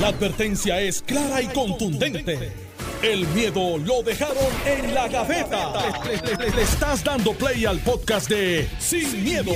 [0.00, 2.52] La advertencia es clara y contundente.
[3.00, 4.36] El miedo lo dejaron
[4.66, 5.72] en la gaveta.
[6.04, 9.52] Le, le estás dando play al podcast de Sin, miedo,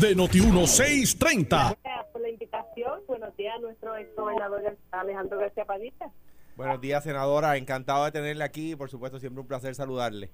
[0.00, 1.46] de Noti1630.
[1.48, 3.00] Gracias por la invitación.
[3.06, 6.10] Buenos días a nuestro ex gobernador Alejandro García Padilla.
[6.56, 7.58] Buenos días, senadora.
[7.58, 10.30] Encantado de tenerle aquí por supuesto, siempre un placer saludarle.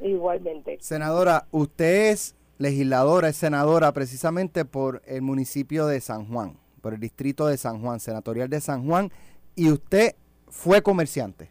[0.00, 0.78] Igualmente.
[0.80, 7.00] Senadora, usted es legisladora, es senadora precisamente por el municipio de San Juan, por el
[7.00, 9.10] distrito de San Juan, senatorial de San Juan,
[9.54, 10.14] y usted
[10.48, 11.50] fue comerciante.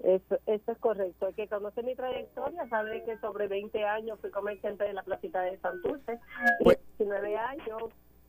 [0.00, 1.28] Eso, eso es correcto.
[1.28, 5.40] El que conoce mi trayectoria sabe que sobre 20 años fui comerciante de la placita
[5.40, 6.20] de Santurce
[6.62, 7.82] Pues- y 19 años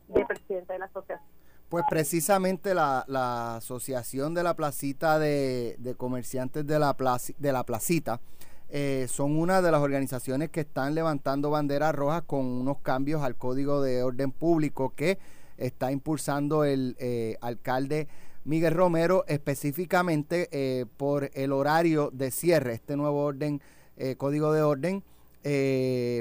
[0.08, 1.28] de presidenta de la asociación.
[1.68, 7.52] Pues precisamente la, la Asociación de la Placita de, de Comerciantes de la, Placi- de
[7.52, 8.22] la Placita
[8.70, 13.36] eh, son una de las organizaciones que están levantando banderas rojas con unos cambios al
[13.36, 15.18] Código de Orden Público que
[15.58, 18.08] está impulsando el eh, alcalde
[18.44, 23.60] Miguel Romero específicamente eh, por el horario de cierre, este nuevo orden,
[23.96, 25.04] eh, Código de Orden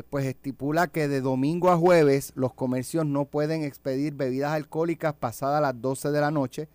[0.10, 5.62] pues estipula que de domingo a jueves los comercios no pueden expedir bebidas alcohólicas pasadas
[5.62, 6.70] las 12 de la noche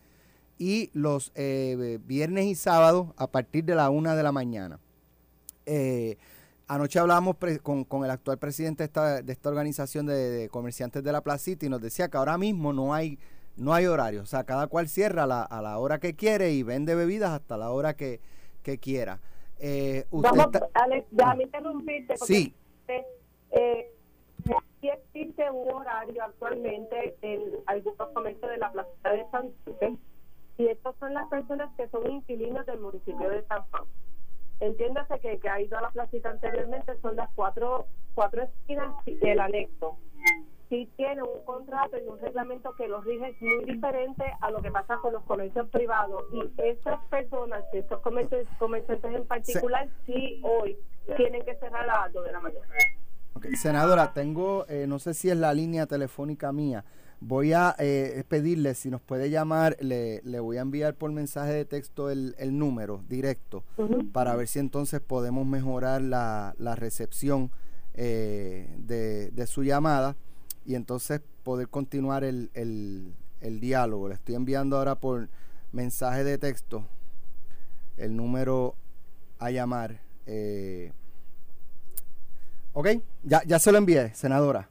[0.58, 4.80] y los viernes y sábados a partir de la 1 de la mañana.
[6.74, 11.04] Anoche hablábamos con, con el actual presidente de esta, de esta organización de, de comerciantes
[11.04, 13.18] de la placita y nos decía que ahora mismo no hay
[13.58, 16.52] no hay horario, o sea, cada cual cierra a la, a la hora que quiere
[16.52, 18.20] y vende bebidas hasta la hora que,
[18.62, 19.20] que quiera.
[19.58, 22.14] Eh, usted Vamos, Alex, déjame interrumpirte.
[22.18, 22.54] porque, Sí.
[23.50, 23.92] Eh,
[24.80, 29.96] sí existe un horario actualmente en algunos comercios de la plaza de Santurce
[30.56, 33.84] y estos son las personas que son inquilinos del municipio de San Juan.
[34.62, 39.18] Entiéndase que, que ha ido a la placita anteriormente, son las cuatro, cuatro esquinas y
[39.27, 39.98] el anexo.
[40.68, 44.62] Sí tiene un contrato y un reglamento que los rige es muy diferente a lo
[44.62, 46.22] que pasa con los comercios privados.
[46.33, 50.78] Y estas personas, estos comercios, comerciantes en particular, sí hoy
[51.16, 52.67] tienen que cerrar a las 2 de la mañana.
[53.34, 56.84] Ok, Senadora, tengo, eh, no sé si es la línea telefónica mía.
[57.24, 61.52] Voy a eh, pedirle si nos puede llamar, le, le voy a enviar por mensaje
[61.52, 63.62] de texto el, el número directo
[64.12, 67.52] para ver si entonces podemos mejorar la, la recepción
[67.94, 70.16] eh, de, de su llamada
[70.66, 74.08] y entonces poder continuar el, el, el diálogo.
[74.08, 75.28] Le estoy enviando ahora por
[75.70, 76.84] mensaje de texto
[77.98, 78.74] el número
[79.38, 80.00] a llamar.
[80.27, 80.90] eh,
[82.72, 82.88] ok,
[83.22, 84.68] ya, ya se lo envié, senadora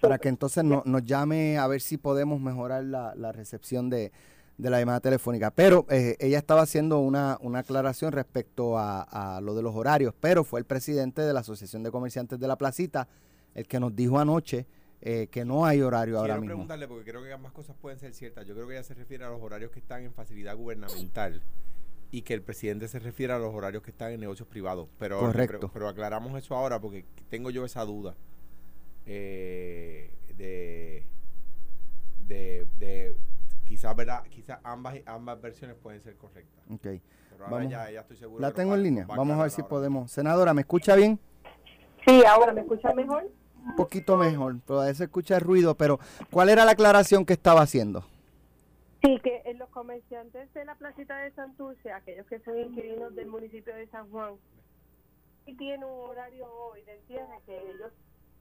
[0.00, 4.10] Para que entonces no- nos llame a ver si podemos mejorar la, la recepción de,
[4.58, 5.50] de la llamada telefónica.
[5.50, 9.02] Pero eh, ella estaba haciendo una, una aclaración respecto a,
[9.36, 12.48] a lo de los horarios, pero fue el presidente de la Asociación de Comerciantes de
[12.48, 13.08] la Placita
[13.54, 14.66] el que nos dijo anoche
[15.00, 16.50] eh, que no hay horario ahora Quiero mismo.
[16.54, 18.46] preguntarle, porque creo que ambas cosas pueden ser ciertas.
[18.46, 21.42] Yo creo que ella se refiere a los horarios que están en facilidad gubernamental
[22.10, 24.88] y que el presidente se refiere a los horarios que están en negocios privados.
[24.98, 25.58] Pero, Correcto.
[25.60, 28.14] pero, pero aclaramos eso ahora porque tengo yo esa duda
[29.06, 31.04] eh, de,
[32.26, 33.14] de, de
[33.66, 34.22] quizás, ¿verdad?
[34.24, 36.64] Quizás ambas, ambas versiones pueden ser correctas.
[36.70, 36.80] Ok.
[36.82, 37.70] Pero ahora Vamos.
[37.72, 38.40] ya, ya estoy seguro.
[38.40, 39.06] La tengo va- en línea.
[39.06, 39.68] va Vamos a ver si ahora.
[39.70, 40.10] podemos.
[40.10, 41.18] Senadora, ¿me escucha bien?
[42.06, 43.30] Sí, ahora me escuchas mejor.
[43.66, 45.98] Un poquito mejor, pero a veces escucha ruido, pero
[46.30, 48.04] ¿cuál era la aclaración que estaba haciendo?
[49.02, 53.26] Sí, que en los comerciantes de la placita de Santurce, aquellos que son inquilinos del
[53.28, 54.34] municipio de San Juan,
[55.46, 57.90] y tienen un horario hoy de cierre que ellos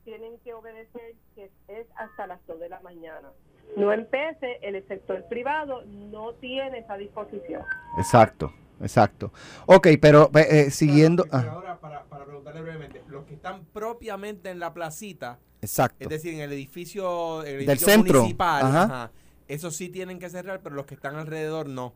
[0.04, 3.32] tienen que obedecer, que es hasta las 2 de la mañana.
[3.78, 7.64] No empece, el sector privado no tiene esa disposición.
[7.98, 9.32] Exacto, exacto.
[9.66, 11.26] Ok, pero eh, eh, siguiendo...
[11.32, 15.98] Ah, Ahora, para, para preguntarle brevemente, los que están propiamente en la placita, exacto.
[16.04, 18.84] es decir, en el edificio, Del centro, municipal, ajá.
[18.84, 19.12] ajá,
[19.48, 21.94] esos sí tienen que cerrar, pero los que están alrededor no.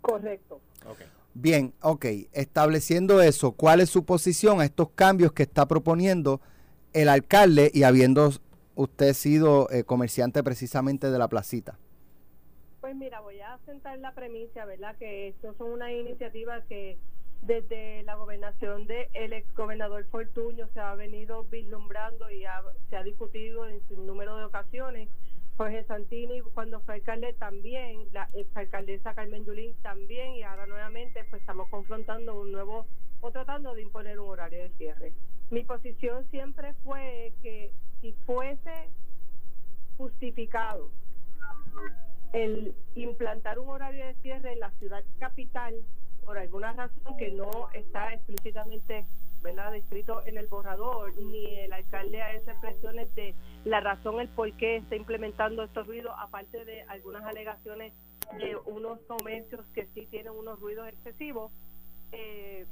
[0.00, 0.60] Correcto.
[0.86, 1.06] Okay.
[1.32, 2.04] Bien, ok.
[2.32, 6.40] Estableciendo eso, ¿cuál es su posición a estos cambios que está proponiendo
[6.94, 8.30] el alcalde y habiendo
[8.74, 11.78] usted sido eh, comerciante precisamente de la placita?
[12.80, 14.96] Pues mira, voy a sentar la premisa, ¿verdad?
[14.96, 16.96] Que esto son unas iniciativas que
[17.42, 23.02] desde la gobernación del ex gobernador Fortuño se ha venido vislumbrando y ha- se ha
[23.02, 25.08] discutido en un número de ocasiones.
[25.56, 31.24] Jorge Santini, cuando fue alcalde también, la ex alcaldesa Carmen Yulín también, y ahora nuevamente
[31.30, 32.86] pues estamos confrontando un nuevo,
[33.20, 35.12] o tratando de imponer un horario de cierre.
[35.54, 37.70] Mi posición siempre fue que
[38.00, 38.88] si fuese
[39.96, 40.90] justificado
[42.32, 45.76] el implantar un horario de cierre en la ciudad capital
[46.24, 49.06] por alguna razón que no está explícitamente
[49.42, 49.70] ¿verdad?
[49.70, 54.52] descrito en el borrador, ni el alcalde ha hecho expresiones de la razón, el por
[54.54, 57.92] qué está implementando estos ruidos, aparte de algunas alegaciones
[58.38, 61.52] de unos comercios que sí tienen unos ruidos excesivos,
[62.10, 62.66] eh,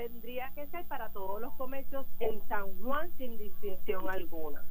[0.00, 4.62] tendría que ser para todos los comercios en San Juan sin distinción alguna.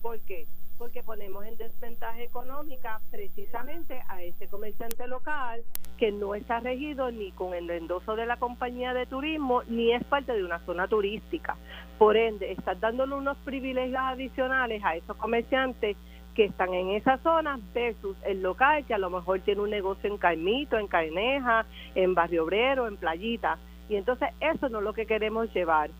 [0.00, 0.46] ¿Por qué?
[0.78, 5.62] Porque ponemos en desventaja económica precisamente a ese comerciante local
[5.98, 10.02] que no está regido ni con el endoso de la compañía de turismo ni es
[10.04, 11.54] parte de una zona turística.
[11.98, 15.98] Por ende, estás dándole unos privilegios adicionales a esos comerciantes
[16.34, 20.08] que están en esa zona versus el local que a lo mejor tiene un negocio
[20.08, 23.58] en Caimito, en Caeneja, en Barrio Obrero, en Playita.
[23.88, 25.90] Y entonces eso no es lo que queremos llevar.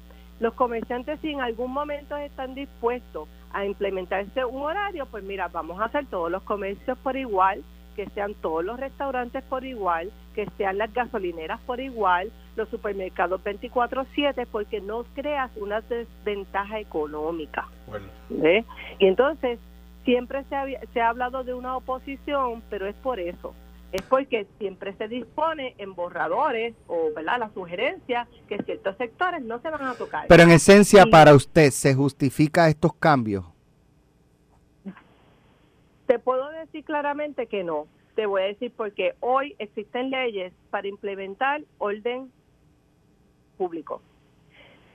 [0.41, 5.81] Los comerciantes si en algún momento están dispuestos a implementarse un horario, pues mira, vamos
[5.81, 7.63] a hacer todos los comercios por igual,
[7.95, 13.43] que sean todos los restaurantes por igual, que sean las gasolineras por igual, los supermercados
[13.45, 17.69] 24/7, porque no creas una desventaja económica.
[17.87, 18.07] Bueno.
[18.99, 19.59] Y entonces,
[20.05, 23.55] siempre se ha, se ha hablado de una oposición, pero es por eso.
[23.93, 27.39] Es porque siempre se dispone en borradores o ¿verdad?
[27.39, 30.27] la sugerencia que ciertos sectores no se van a tocar.
[30.29, 33.45] Pero en esencia, Y- para usted, ¿se justifica estos cambios?
[36.07, 37.87] Te puedo decir claramente que no.
[38.15, 42.31] Te voy a decir porque hoy existen leyes para implementar orden
[43.57, 44.03] público.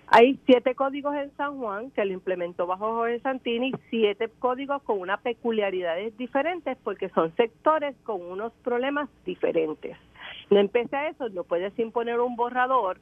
[0.10, 5.00] Hay siete códigos en San Juan que lo implementó bajo Jorge Santini, siete códigos con
[5.02, 9.98] unas peculiaridades diferentes porque son sectores con unos problemas diferentes.
[10.50, 13.00] No empecé a eso, no puedes imponer un borrador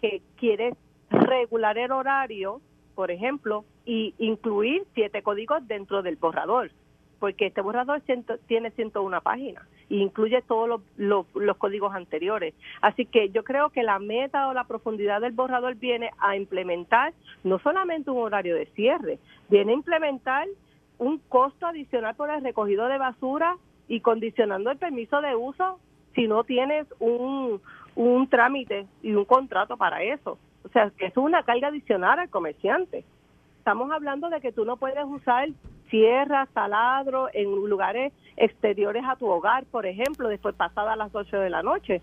[0.00, 0.74] que quiere
[1.08, 2.60] regular el horario,
[2.96, 6.72] por ejemplo, y incluir siete códigos dentro del borrador,
[7.20, 12.54] porque este borrador ciento- tiene 101 páginas e incluye todos los códigos anteriores.
[12.80, 17.12] Así que yo creo que la meta o la profundidad del borrador viene a implementar
[17.44, 20.46] no solamente un horario de cierre, viene a implementar
[20.98, 23.56] un costo adicional por el recogido de basura
[23.88, 25.80] y condicionando el permiso de uso
[26.14, 27.60] si no tienes un,
[27.96, 30.38] un trámite y un contrato para eso.
[30.64, 33.04] O sea, que es una carga adicional al comerciante.
[33.58, 35.48] Estamos hablando de que tú no puedes usar
[35.90, 41.50] sierra, taladro en lugares exteriores a tu hogar, por ejemplo, después pasadas las 8 de
[41.50, 42.00] la noche.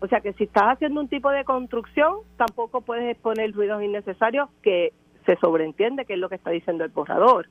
[0.00, 4.48] O sea que si estás haciendo un tipo de construcción, tampoco puedes exponer ruidos innecesarios
[4.62, 4.92] que
[5.26, 7.48] se sobreentiende que es lo que está diciendo el borrador.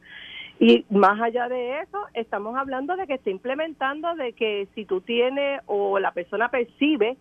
[0.60, 5.02] Y más allá de eso, estamos hablando de que está implementando de que si tú
[5.02, 7.18] tienes o la persona percibe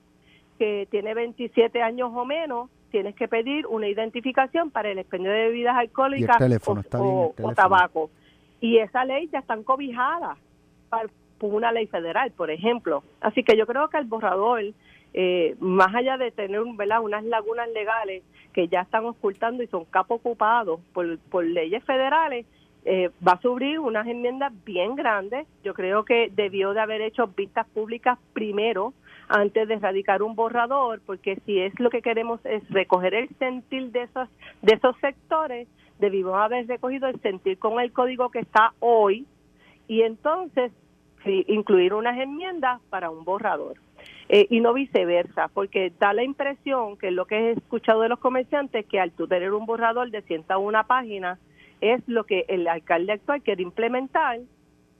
[0.59, 5.49] que tiene 27 años o menos, tienes que pedir una identificación para el expendio de
[5.49, 8.11] bebidas alcohólicas teléfono, o, tabaco.
[8.61, 10.39] Y esa ley ya están cobijadas
[11.39, 13.03] por una ley federal, por ejemplo.
[13.21, 14.63] Así que yo creo que el borrador,
[15.15, 17.03] eh, más allá de tener ¿verdad?
[17.03, 18.23] unas lagunas legales
[18.53, 22.47] que ya están ocultando y son capo ocupados por, por leyes federales,
[22.89, 25.47] eh, va a sufrir unas enmiendas bien grandes.
[25.65, 28.95] Yo creo que debió de haber hecho vistas públicas primero
[29.29, 33.91] antes de erradicar un borrador, porque si es lo que queremos es recoger el sentir
[33.91, 34.29] de esos
[34.63, 35.67] de esos sectores,
[35.99, 39.27] debimos haber recogido el sentir con el código que está hoy
[39.89, 40.73] y entonces
[41.25, 43.77] sí, incluir unas enmiendas para un borrador.
[44.29, 48.19] Eh, y no viceversa, porque da la impresión que lo que he escuchado de los
[48.19, 51.39] comerciantes que al tú tener un borrador de 101 páginas
[51.81, 54.41] es lo que el alcalde actual quiere implementar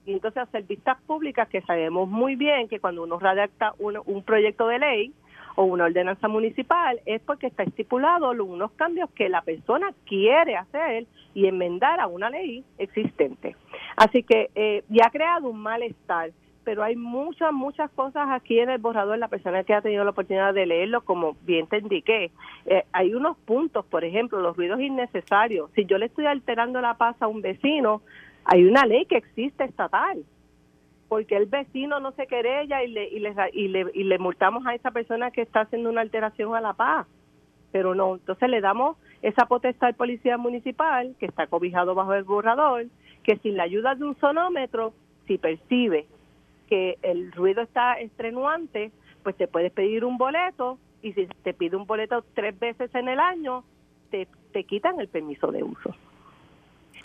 [0.05, 4.23] y entonces hacer vistas públicas que sabemos muy bien que cuando uno redacta un, un
[4.23, 5.13] proyecto de ley
[5.57, 11.07] o una ordenanza municipal es porque está estipulado unos cambios que la persona quiere hacer
[11.33, 13.55] y enmendar a una ley existente.
[13.95, 16.29] Así que eh, ya ha creado un malestar,
[16.63, 20.11] pero hay muchas, muchas cosas aquí en el borrador, la persona que ha tenido la
[20.11, 22.29] oportunidad de leerlo, como bien te indiqué,
[22.67, 25.71] eh, hay unos puntos, por ejemplo, los ruidos innecesarios.
[25.73, 28.03] Si yo le estoy alterando la paz a un vecino,
[28.45, 30.23] hay una ley que existe estatal,
[31.07, 34.65] porque el vecino no se querella y le, y le, y le, y le multamos
[34.65, 37.07] a esa persona que está haciendo una alteración a la paz.
[37.71, 42.23] Pero no, entonces le damos esa potestad al policía municipal, que está cobijado bajo el
[42.23, 42.85] borrador,
[43.23, 44.93] que sin la ayuda de un sonómetro,
[45.27, 46.05] si percibe
[46.67, 48.91] que el ruido está estrenuante,
[49.23, 53.07] pues te puedes pedir un boleto y si te pide un boleto tres veces en
[53.07, 53.63] el año,
[54.11, 55.95] te, te quitan el permiso de uso.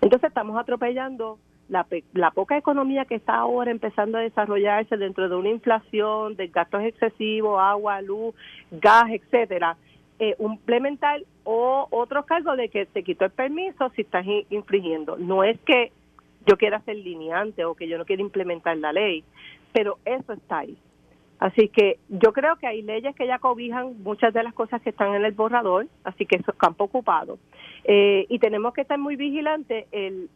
[0.01, 1.39] Entonces estamos atropellando
[1.73, 6.49] la, la poca economía que está ahora empezando a desarrollarse dentro de una inflación, de
[6.49, 8.35] gastos excesivos, agua, luz,
[8.71, 9.77] gas, etcétera,
[10.19, 15.17] eh, implementar o otros cargos de que te quitó el permiso si estás in- infringiendo.
[15.17, 15.93] No es que
[16.47, 19.25] yo quiera ser lineante o que yo no quiera implementar la ley,
[19.73, 20.77] pero eso está ahí.
[21.43, 24.91] Así que yo creo que hay leyes que ya cobijan muchas de las cosas que
[24.91, 27.41] están en el borrador, así que eso es campo ocupado.
[27.83, 30.29] Eh, y tenemos que estar muy vigilantes en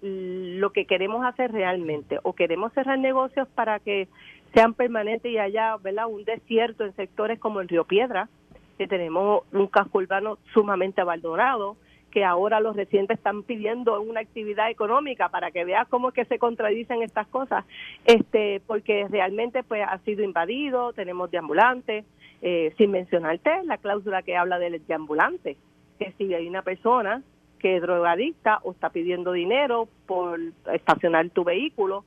[0.60, 4.08] lo que queremos hacer realmente, o queremos cerrar negocios para que
[4.52, 6.08] sean permanentes y haya ¿verdad?
[6.08, 8.28] un desierto en sectores como el Río Piedra,
[8.76, 11.76] que tenemos un casco urbano sumamente abandonado,
[12.16, 16.24] que ahora los residentes están pidiendo una actividad económica para que veas cómo es que
[16.24, 17.66] se contradicen estas cosas,
[18.06, 22.06] este, porque realmente pues ha sido invadido, tenemos deambulantes,
[22.40, 25.58] eh, sin mencionarte la cláusula que habla del deambulante,
[25.98, 27.22] que si hay una persona
[27.58, 30.40] que es drogadicta o está pidiendo dinero por
[30.72, 32.06] estacionar tu vehículo,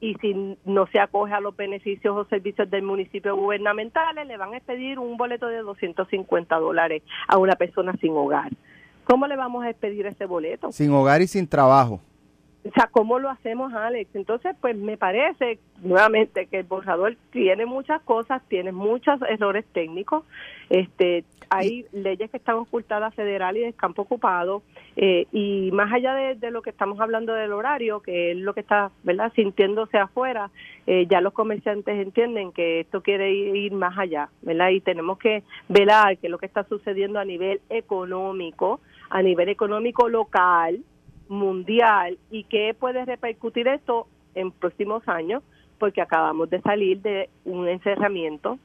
[0.00, 4.52] y si no se acoge a los beneficios o servicios del municipio gubernamentales, le van
[4.52, 8.50] a pedir un boleto de 250 dólares a una persona sin hogar.
[9.04, 10.72] ¿Cómo le vamos a expedir ese boleto?
[10.72, 12.00] Sin hogar y sin trabajo.
[12.64, 14.14] O sea, ¿cómo lo hacemos, Alex?
[14.14, 20.24] Entonces, pues me parece nuevamente que el borrador tiene muchas cosas, tiene muchos errores técnicos.
[20.70, 24.62] Este, hay leyes que están ocultadas federal y del campo ocupado.
[24.94, 28.60] Eh, y más allá de, lo que estamos hablando del horario, que es lo que
[28.60, 30.50] está, ¿verdad?, sintiéndose afuera,
[30.86, 34.70] eh, ya los comerciantes entienden que esto quiere ir, ir más allá, ¿verdad?
[34.70, 40.08] Y tenemos que velar que lo que está sucediendo a nivel económico, a nivel económico
[40.08, 40.82] local,
[41.32, 45.42] mundial y qué puede repercutir esto en próximos años,
[45.78, 48.58] porque acabamos de salir de un encerramiento,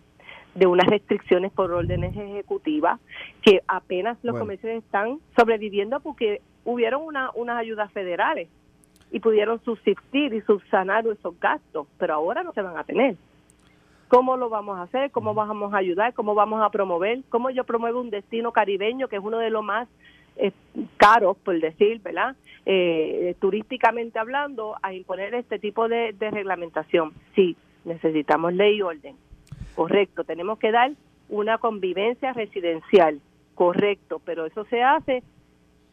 [0.54, 3.00] de unas restricciones por órdenes ejecutivas,
[3.42, 8.50] que apenas los comercios están sobreviviendo porque hubieron una, unas ayudas federales
[9.12, 13.16] y pudieron subsistir y subsanar esos gastos, pero ahora no se van a tener.
[14.10, 15.12] ¿Cómo lo vamos a hacer?
[15.12, 16.14] ¿Cómo vamos a ayudar?
[16.14, 17.24] ¿Cómo vamos a promover?
[17.30, 19.88] ¿Cómo yo promuevo un destino caribeño que es uno de los más
[20.38, 20.52] eh,
[20.98, 22.36] caros, por decir, ¿verdad?
[22.66, 27.14] Eh, turísticamente hablando, a imponer este tipo de, reglamentación.
[27.36, 29.16] Sí, necesitamos ley y orden.
[29.76, 30.92] Correcto, tenemos que dar
[31.30, 33.22] una convivencia residencial.
[33.56, 35.24] Correcto, pero eso se hace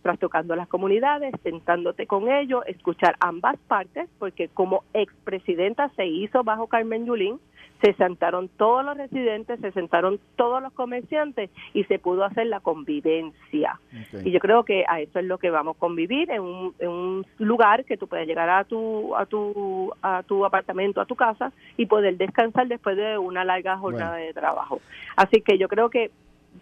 [0.03, 6.67] trastocando las comunidades, sentándote con ellos, escuchar ambas partes, porque como expresidenta se hizo bajo
[6.67, 7.41] Carmen Yulín,
[7.83, 12.61] se sentaron todos los residentes, se sentaron todos los comerciantes y se pudo hacer la
[12.61, 13.79] convivencia.
[14.25, 16.89] Y yo creo que a eso es lo que vamos a convivir en un, en
[16.89, 21.15] un lugar que tú puedes llegar a tu a tu a tu apartamento, a tu
[21.15, 24.81] casa y poder descansar después de una larga jornada de trabajo.
[25.17, 26.11] Así que yo creo que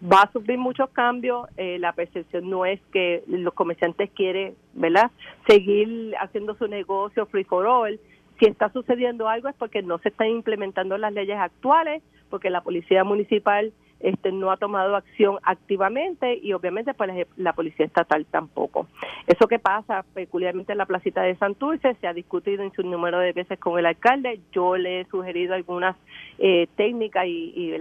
[0.01, 1.47] va a sufrir muchos cambios.
[1.57, 5.11] Eh, la percepción no es que los comerciantes quieren, ¿verdad?,
[5.47, 7.99] seguir haciendo su negocio free for all
[8.39, 12.61] si está sucediendo algo es porque no se están implementando las leyes actuales, porque la
[12.61, 13.73] policía municipal
[14.03, 18.87] este, no ha tomado acción activamente y obviamente pues la, policía estatal tampoco.
[19.27, 23.19] Eso que pasa peculiarmente en la placita de Santurce se ha discutido en su número
[23.19, 24.41] de veces con el alcalde.
[24.51, 25.95] Yo le he sugerido algunas
[26.37, 27.77] eh, técnicas y, y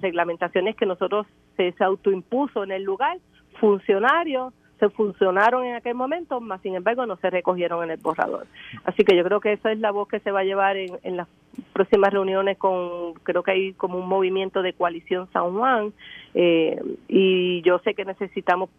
[0.00, 3.18] reglamentaciones que nosotros se, se autoimpuso en el lugar.
[3.58, 8.46] Funcionarios se funcionaron en aquel momento, más sin embargo no se recogieron en el borrador.
[8.84, 10.98] Así que yo creo que esa es la voz que se va a llevar en,
[11.02, 11.28] en las
[11.72, 15.92] próximas reuniones con, creo que hay como un movimiento de coalición San Juan,
[16.34, 18.70] eh, y yo sé que necesitamos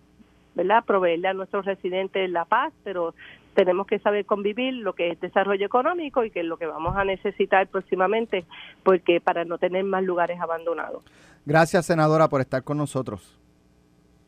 [0.56, 0.84] ¿verdad?
[0.86, 3.14] proveerle a nuestros residentes la paz, pero
[3.54, 6.96] tenemos que saber convivir lo que es desarrollo económico y que es lo que vamos
[6.96, 8.46] a necesitar próximamente,
[8.84, 11.04] porque para no tener más lugares abandonados.
[11.46, 13.40] Gracias, senadora, por estar con nosotros.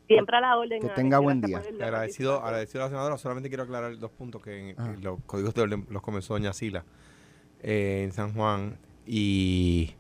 [0.08, 0.82] Siempre a la orden.
[0.82, 1.62] Que tenga buen día.
[1.82, 3.18] Agradecido, agradecido a la senadora.
[3.18, 4.96] Solamente quiero aclarar dos puntos que en, ah.
[5.02, 6.86] los códigos de orden los comenzó doña Sila
[7.62, 9.96] eh, en San Juan y,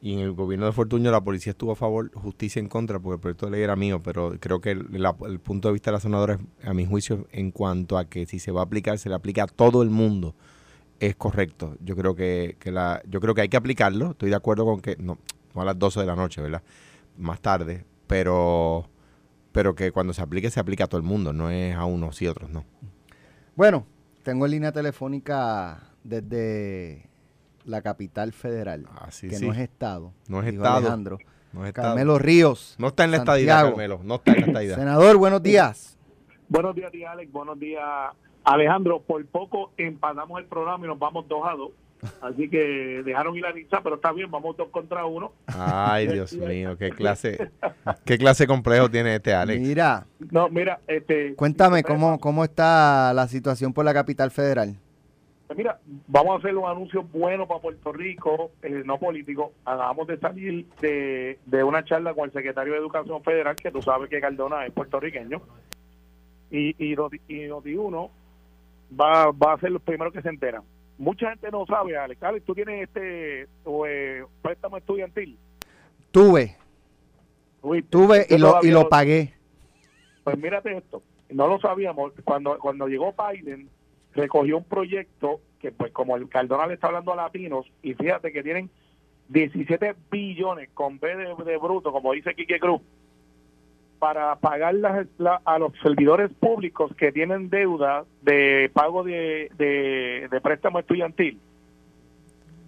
[0.00, 3.14] y en el gobierno de Fortuño la policía estuvo a favor, justicia en contra, porque
[3.14, 6.00] el proyecto de ley era mío, pero creo que el, punto de vista de la
[6.00, 9.14] senadora, a mi juicio, en cuanto a que si se va a aplicar, se le
[9.14, 10.34] aplica a todo el mundo,
[11.00, 11.76] es correcto.
[11.80, 14.12] Yo creo que, que la, yo creo que hay que aplicarlo.
[14.12, 15.18] Estoy de acuerdo con que, no,
[15.54, 16.62] no a las 12 de la noche, ¿verdad?
[17.18, 18.88] Más tarde, pero
[19.56, 22.20] pero que cuando se aplique, se aplique a todo el mundo, no es a unos
[22.20, 22.66] y otros, no.
[23.54, 23.86] Bueno,
[24.22, 27.08] tengo en línea telefónica desde
[27.64, 30.12] la capital federal, ah, que no es Estado.
[30.28, 30.76] No es Estado.
[30.76, 31.18] Alejandro.
[31.54, 31.88] No es estado.
[31.88, 32.76] Carmelo Ríos.
[32.78, 34.00] No está en la estadidad, Carmelo.
[34.04, 34.76] No está en la estadidad.
[34.76, 35.96] Senador, buenos días.
[36.50, 37.32] Buenos días, tía Alex.
[37.32, 37.82] Buenos días,
[38.44, 39.00] Alejandro.
[39.00, 41.70] Por poco empatamos el programa y nos vamos dos a dos.
[42.20, 45.32] Así que dejaron ir a Nizza, pero está bien, vamos dos contra uno.
[45.46, 47.50] Ay, Dios mío, qué clase,
[48.04, 49.60] qué clase complejo tiene este Alex.
[49.60, 54.76] Mira, no, mira, este, cuéntame cómo, cómo está la situación por la capital federal.
[55.46, 59.52] Pues mira, vamos a hacer un anuncio bueno para Puerto Rico, eh, no político.
[59.64, 63.80] Acabamos de salir de, de una charla con el secretario de Educación Federal, que tú
[63.80, 65.40] sabes que Cardona es puertorriqueño,
[66.50, 68.10] y, y, y Noti1
[69.00, 70.62] va, va a ser los primeros que se enteran
[70.98, 72.22] mucha gente no sabe, Alex.
[72.22, 73.48] Alex, tú tienes este
[73.86, 75.38] eh, préstamo estudiantil.
[76.10, 76.56] Tuve,
[77.62, 79.34] Uy, tuve y yo lo, y lo pagué.
[80.24, 82.12] Pues mírate esto, no lo sabíamos.
[82.24, 83.68] Cuando cuando llegó Biden,
[84.12, 88.32] recogió un proyecto que, pues, como el Cardona le está hablando a latinos, y fíjate
[88.32, 88.70] que tienen
[89.28, 92.80] 17 billones con B de, de bruto, como dice Quique Cruz,
[93.98, 100.40] para pagar las, la- a los servidores públicos que tienen deuda de pago de, de,
[100.42, 101.38] préstamo estudiantil,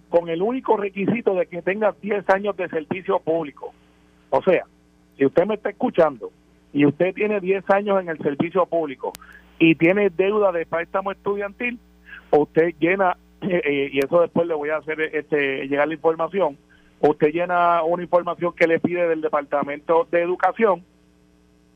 [0.09, 3.73] con el único requisito de que tenga 10 años de servicio público.
[4.31, 4.65] O sea,
[5.17, 6.31] si usted me está escuchando
[6.73, 9.13] y usted tiene 10 años en el servicio público
[9.59, 11.79] y tiene deuda de préstamo estudiantil,
[12.31, 16.57] usted llena, eh, eh, y eso después le voy a hacer este, llegar la información,
[17.01, 20.83] usted llena una información que le pide del Departamento de Educación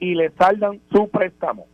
[0.04, 1.66] y le saldan su préstamo.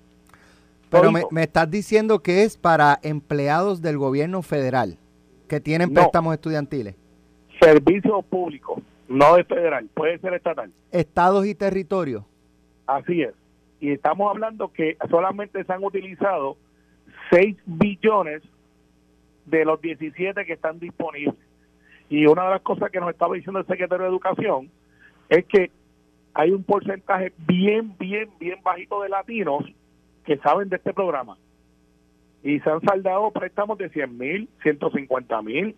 [0.92, 4.98] Pero me, estás diciendo que es para empleados del gobierno federal
[5.48, 5.96] que tienen No.
[5.96, 6.96] préstamos estudiantiles.
[7.60, 10.72] Servicio público, no de federal, puede ser estatal.
[10.92, 12.24] Estados y territorios.
[12.86, 13.34] Así es.
[13.80, 16.56] Y estamos hablando que solamente se han utilizado
[17.32, 18.44] 6 billones
[19.46, 21.36] de los 17 que están disponibles.
[22.10, 24.70] Y una de las cosas que nos estaba diciendo el secretario de Educación
[25.30, 25.72] es que
[26.34, 29.66] hay un porcentaje bien, bien, bien bajito de latinos
[30.26, 31.38] que saben de este programa.
[32.44, 35.76] Y se han saldado préstamos de 100 mil, 150 mil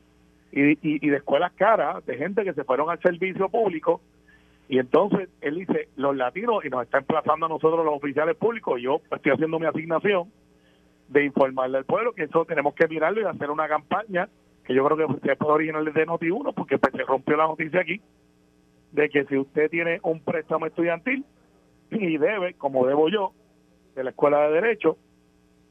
[0.51, 4.01] y, de escuelas caras, de gente que se fueron al servicio público
[4.71, 8.79] y entonces él dice, los latinos, y nos está emplazando a nosotros los oficiales públicos,
[8.81, 10.31] yo estoy haciendo mi asignación
[11.09, 14.29] de informarle al pueblo que eso tenemos que mirarlo y hacer una campaña,
[14.63, 17.81] que yo creo que se puede original de Noti1, porque pues, se rompió la noticia
[17.81, 17.99] aquí,
[18.91, 21.25] de que si usted tiene un préstamo estudiantil
[21.89, 23.33] y debe, como debo yo,
[23.95, 24.97] de la Escuela de Derecho,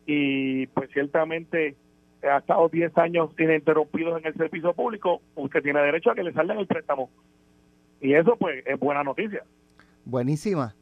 [0.07, 1.77] y pues ciertamente
[2.23, 6.33] ha estado 10 años ininterrumpidos en el servicio público, usted tiene derecho a que le
[6.33, 7.11] salgan el préstamo.
[8.01, 9.45] Y eso pues es buena noticia.
[10.05, 10.75] Buenísima.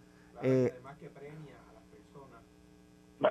[0.42, 0.72] Eh,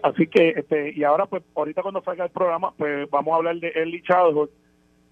[0.04, 3.56] Así que, este, y ahora pues ahorita cuando salga el programa, pues vamos a hablar
[3.58, 4.50] de Early Childhood,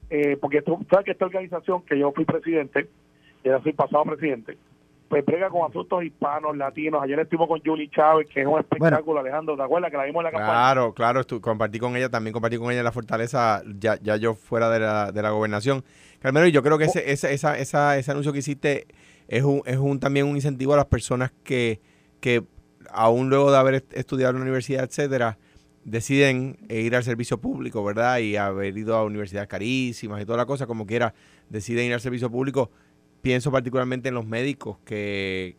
[0.09, 2.89] eh, porque tú sabes que esta organización que yo fui presidente,
[3.45, 4.57] y ahora soy pasado presidente,
[5.07, 7.01] pues brega con asuntos hispanos, latinos.
[7.03, 10.21] Ayer estuvimos con Julie Chávez, que es un espectáculo, Alejandro, ¿te acuerdas que la vimos
[10.21, 10.51] en la campaña?
[10.51, 14.69] Claro, claro, compartí con ella, también compartí con ella la fortaleza, ya, ya yo fuera
[14.71, 15.83] de la, de la gobernación.
[16.19, 18.87] Carmelo, yo creo que ese, ese, esa, esa, ese anuncio que hiciste
[19.27, 21.81] es un, es un también un incentivo a las personas que,
[22.19, 22.43] que
[22.89, 25.37] aún luego de haber est- estudiado en la universidad, etcétera,
[25.83, 28.17] deciden eh, ir al servicio público, ¿verdad?
[28.17, 31.13] Y haber ido a universidades carísimas y toda la cosa, como quiera,
[31.49, 32.71] deciden ir al servicio público.
[33.25, 35.55] Pienso particularmente en los médicos que,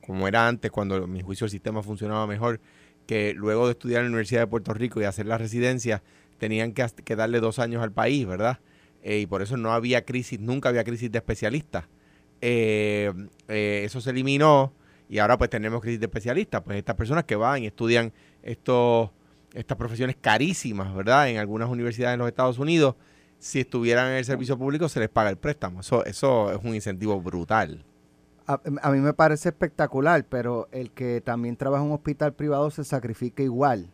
[0.00, 2.58] como era antes, cuando mi juicio el sistema funcionaba mejor,
[3.06, 6.02] que luego de estudiar en la Universidad de Puerto Rico y hacer la residencia,
[6.38, 8.60] tenían que, darle dos años al país, ¿verdad?
[9.02, 11.84] Eh, y por eso no había crisis, nunca había crisis de especialistas.
[12.40, 13.12] Eh,
[13.46, 14.72] eh, eso se eliminó
[15.06, 16.62] y ahora pues tenemos crisis de especialistas.
[16.62, 18.10] Pues estas personas que van y estudian
[18.42, 19.10] estos,
[19.52, 21.28] estas profesiones carísimas, ¿verdad?
[21.28, 22.94] En algunas universidades en los Estados Unidos,
[23.42, 25.80] si estuvieran en el servicio público se les paga el préstamo.
[25.80, 27.84] Eso, eso es un incentivo brutal.
[28.46, 32.70] a, a mí me parece espectacular, pero el que también trabaja en un hospital privado
[32.70, 33.90] se sacrifica igual.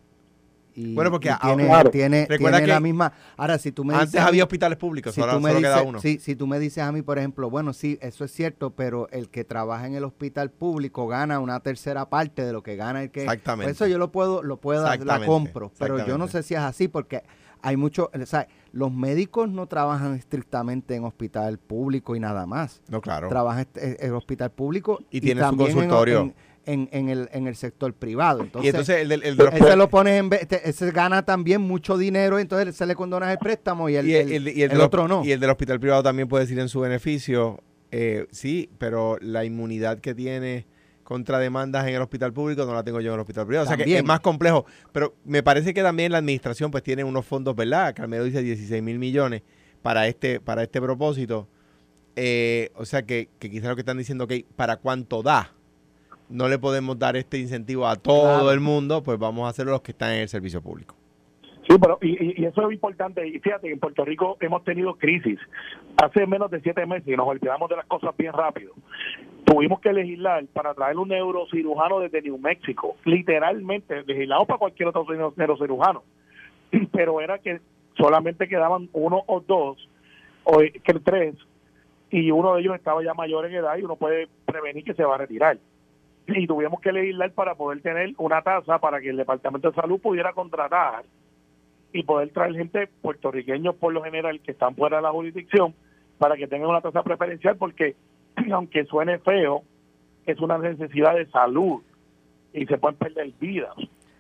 [0.75, 1.91] Y, Bueno, porque y tiene, Claro.
[1.91, 3.13] tiene, Recuerda tiene la que misma.
[3.39, 4.21] Ahora, si tú me Antes dices.
[4.27, 5.99] había hospitales públicos, si ahora tú, me solo queda uno.
[5.99, 9.09] sí, si tú me dices a mí, por ejemplo, bueno, sí, eso es cierto, pero
[9.11, 13.03] el que trabaja en el hospital público gana una tercera parte de lo que gana
[13.03, 13.23] el que...
[13.23, 13.67] Exactamente.
[13.71, 16.61] Pues eso yo lo puedo, lo puedo, la compro, pero yo no sé si es
[16.61, 17.23] así porque
[17.63, 22.83] hay mucho, o sea, los médicos no trabajan estrictamente en hospital público y nada más.
[22.89, 23.29] No, claro.
[23.29, 26.21] Trabajan en el hospital público Y tiene su también en- consultorio.
[26.21, 26.35] En,
[26.67, 28.43] en- en el, en el sector privado.
[28.43, 31.25] Entonces, y entonces el, del- el de los ese lo pones en te- ese gana
[31.25, 34.37] también mucho dinero, entonces se le condonas el préstamo y el, y el, el- y
[34.51, 35.25] el- y el el otro no.
[35.25, 39.47] Y el del hospital privado también puede decir en su beneficio, eh, sí, pero la
[39.47, 40.67] inmunidad que tiene
[41.09, 43.65] contra demandas en el hospital público no la tengo yo en el hospital privado.
[43.65, 44.67] O sea que es más complejo.
[44.93, 47.95] Pero me parece que también la administración pues tiene unos fondos, ¿verdad?
[47.97, 49.41] Carmelo dice 16 mil millones
[49.81, 51.49] para este, para este propósito.
[52.15, 55.55] Eh, o sea que, que quizás lo que están diciendo, que ¿para cuánto da?
[56.29, 58.53] No le podemos dar este incentivo a todo Claro.
[58.53, 60.95] el mundo, pues vamos a hacerlo los que están en el servicio público.
[61.69, 63.27] Sí, pero y, y- eso es importante.
[63.27, 65.39] Y fíjate, en Puerto Rico hemos tenido crisis
[66.03, 68.73] hace menos de siete meses y nos olvidamos de las cosas bien rápido.
[69.45, 75.05] Tuvimos que legislar para traer un neurocirujano desde New México, literalmente legislado para cualquier otro
[75.05, 76.03] neuro- neurocirujano.
[76.93, 77.61] Pero era que
[77.97, 79.89] solamente quedaban uno o dos,
[80.45, 81.35] o eh, que tres,
[82.11, 85.05] y uno de ellos estaba ya mayor en edad y uno puede prevenir que se
[85.05, 85.59] va a retirar.
[86.29, 90.01] Y tuvimos que legislar para poder tener una tasa para que el Departamento de Salud
[90.01, 91.05] pudiera contratar
[91.93, 95.75] y poder traer gente puertorriqueños por lo general que están fuera de la jurisdicción
[96.19, 97.97] para que tengan una tasa preferencial porque
[98.53, 99.63] aunque suene feo,
[100.27, 101.81] es una necesidad de salud
[102.53, 103.75] y se pueden perder vidas.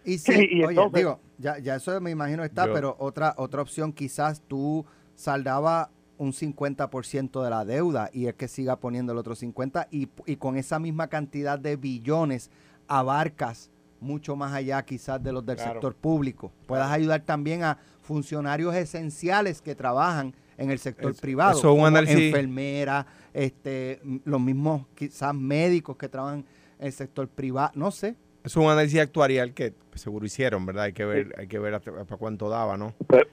[0.04, 3.34] Y sí, Y oye, entonces- digo, ya, ya eso me imagino está, Yo- pero otra
[3.36, 9.12] otra opción quizás tú saldaba un 50% de la deuda y es que siga poniendo
[9.12, 12.50] el otro 50 y, y con esa misma cantidad de billones
[12.88, 15.72] abarcas mucho más allá quizás de los del Claro.
[15.72, 16.52] sector público.
[16.66, 21.64] Puedas ayudar también a funcionarios esenciales que trabajan en el sector Es- privado, eso es
[21.64, 26.44] un como análisis- enfermeras, este, los mismos quizás médicos que trabajan
[26.78, 30.84] en el sector privado, no sé, Es un análisis actuarial que pues, seguro hicieron, ¿verdad?
[30.84, 32.94] Hay que ver, hay que ver hasta, para cuánto daba, ¿no?
[33.08, 33.26] Pero-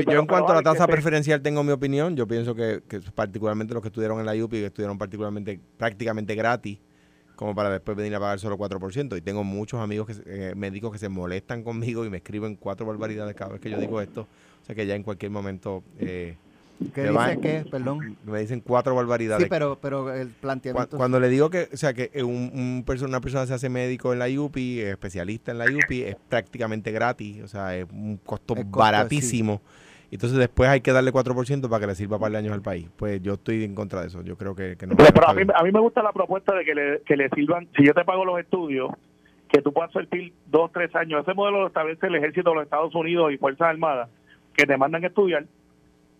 [0.00, 2.16] Yo, en cuanto a la tasa preferencial tengo mi opinión.
[2.16, 6.34] Yo pienso que, que particularmente los que estudiaron en la UPI, que estudiaron particularmente prácticamente
[6.34, 6.78] gratis,
[7.38, 9.16] como para después venir a pagar solo 4%.
[9.16, 12.84] Y tengo muchos amigos que, eh, médicos que se molestan conmigo y me escriben cuatro
[12.84, 14.22] barbaridades cada vez que yo digo esto.
[14.60, 16.34] O sea que ya en cualquier momento eh,
[16.92, 17.70] ¿qué Me dice que?
[17.70, 18.16] Perdón.
[18.24, 19.44] me dicen cuatro barbaridades.
[19.44, 20.96] Sí, pero, pero el planteamiento...
[20.96, 24.18] Cuando le digo que, o sea, que un, un una persona se hace médico en
[24.18, 28.56] la UPI, es especialista en la UPI, es prácticamente gratis, o sea, es un costo,
[28.56, 29.62] baratísimo.
[30.10, 32.88] Entonces después hay que darle 4% para que le sirva para el años al país.
[32.96, 34.22] Pues yo estoy en contra de eso.
[34.22, 34.96] Yo creo que, que no.
[34.96, 37.28] Pero, pero a, mí, a mí me gusta la propuesta de que le, que le
[37.30, 38.90] sirvan, si yo te pago los estudios,
[39.48, 41.22] que tú puedas servir dos, tres años.
[41.22, 44.10] Ese modelo lo establece el ejército de los Estados Unidos y Fuerzas Armadas,
[44.54, 45.44] que te mandan a estudiar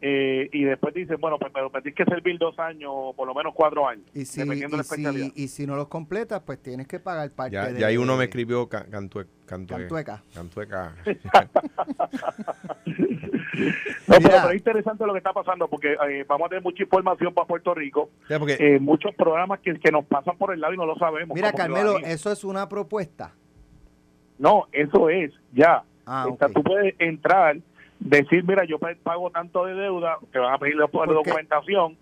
[0.00, 3.34] eh, y después dicen, bueno, pues pero tienes que servir dos años o por lo
[3.34, 5.26] menos cuatro años, y si, dependiendo de y, la especialidad.
[5.34, 7.80] si, y si no los completas, pues tienes que pagar parte Ya, de...
[7.80, 10.22] ya ahí uno me escribió ca- cantue- cantue- Cantueca.
[10.34, 10.94] Cantueca.
[14.06, 17.34] No, pero, es interesante lo que está pasando porque eh, vamos a tener mucha información
[17.34, 20.72] para Puerto Rico, Ya, porque eh, muchos programas que, que nos pasan por el lado
[20.74, 21.34] y no lo sabemos.
[21.34, 23.34] Mira, Carmelo, eso es una propuesta.
[24.38, 25.82] No, eso es, ya.
[26.06, 27.58] Ah, tú puedes entrar,
[28.00, 31.12] decir, mira, yo pa- pago tanto de deuda, te van a pedir la la Porque-
[31.14, 31.96] documentación.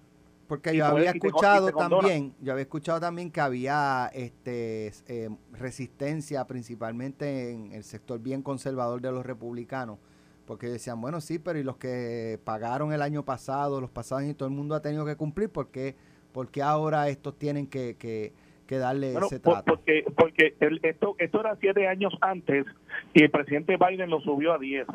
[0.49, 7.51] Porque yo había escuchado también, yo había escuchado también que había este eh, resistencia principalmente
[7.51, 9.99] en el sector bien conservador de los republicanos,
[10.47, 14.35] porque decían, bueno, sí, pero y los que pagaron el año pasado, los pasados y
[14.35, 15.97] todo el mundo ha tenido que cumplir, ¿por qué,
[16.31, 18.33] por qué ahora estos tienen que, que,
[18.69, 19.65] que darle Bueno, ese trato?
[19.65, 22.67] porque porque el- esto esto era siete años antes
[23.15, 24.87] y el presidente Biden lo subió a diez.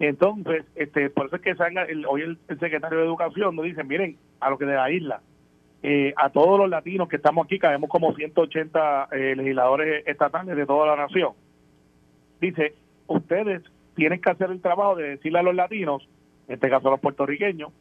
[0.00, 3.82] Entonces, este, por eso es que salga el- hoy el, secretario de Educación nos dice,
[3.82, 5.20] miren, a lo que de la isla,
[5.82, 10.66] eh, a todos los latinos que estamos aquí, cabemos como 180 eh, legisladores estatales de
[10.66, 11.32] toda la nación.
[12.40, 12.74] Dice,
[13.06, 13.62] ustedes
[13.96, 16.08] tienen que hacer el trabajo de decirle a los latinos,
[16.46, 17.72] en este caso a los puertorriqueños,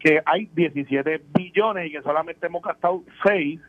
[0.00, 3.60] que hay 17 billones y que solamente hemos gastado 6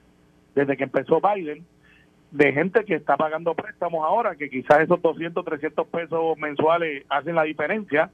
[0.56, 1.66] desde que empezó Biden,
[2.36, 7.34] de gente que está pagando préstamos ahora, que quizás esos 200, 300 pesos mensuales hacen
[7.34, 8.12] la diferencia,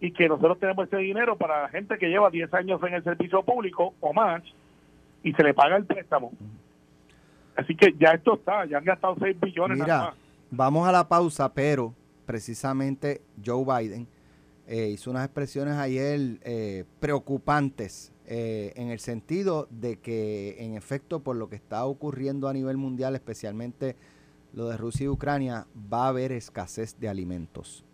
[0.00, 3.42] y que nosotros tenemos ese dinero para gente que lleva 10 años en el servicio
[3.42, 4.42] público o más,
[5.22, 6.32] y se le paga el préstamo.
[7.56, 10.14] Así que ya esto está, ya han gastado 6 billones nada Mira, más.
[10.50, 11.92] vamos a la pausa, pero
[12.24, 14.08] precisamente Joe Biden
[14.68, 21.20] eh, hizo unas expresiones ayer eh, preocupantes eh, en el sentido de que, en efecto,
[21.20, 23.94] por lo que está ocurriendo a nivel mundial, especialmente
[24.52, 27.84] lo de Rusia y Ucrania, va a haber escasez de alimentos.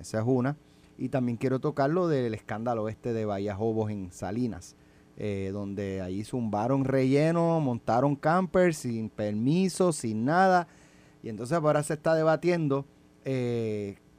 [0.00, 0.56] Esa es una.
[0.96, 4.76] Y también quiero tocar lo del escándalo este de Bahía Jobos en Salinas,
[5.52, 10.68] donde ahí zumbaron relleno, montaron campers sin permiso, sin nada.
[11.22, 12.84] Y entonces ahora se está debatiendo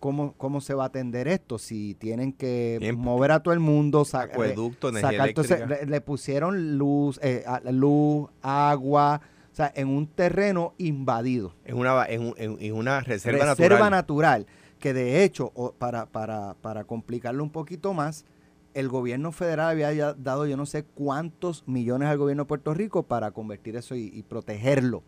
[0.04, 4.04] cómo, cómo se va a atender esto, si tienen que mover a todo el mundo,
[4.04, 9.88] sa- acueducto, energía sacar, entonces le, le pusieron luz, eh, luz, agua, o sea, en
[9.88, 11.56] un terreno invadido.
[11.64, 13.92] en una, en, un- en- en una reserva, Reserva natural.
[13.92, 18.26] natural, que de hecho, o- para, para, para complicarlo un poquito más,
[18.74, 23.04] el gobierno federal había dado yo no sé cuántos millones al gobierno de Puerto Rico
[23.04, 25.02] para convertir eso y, y protegerlo.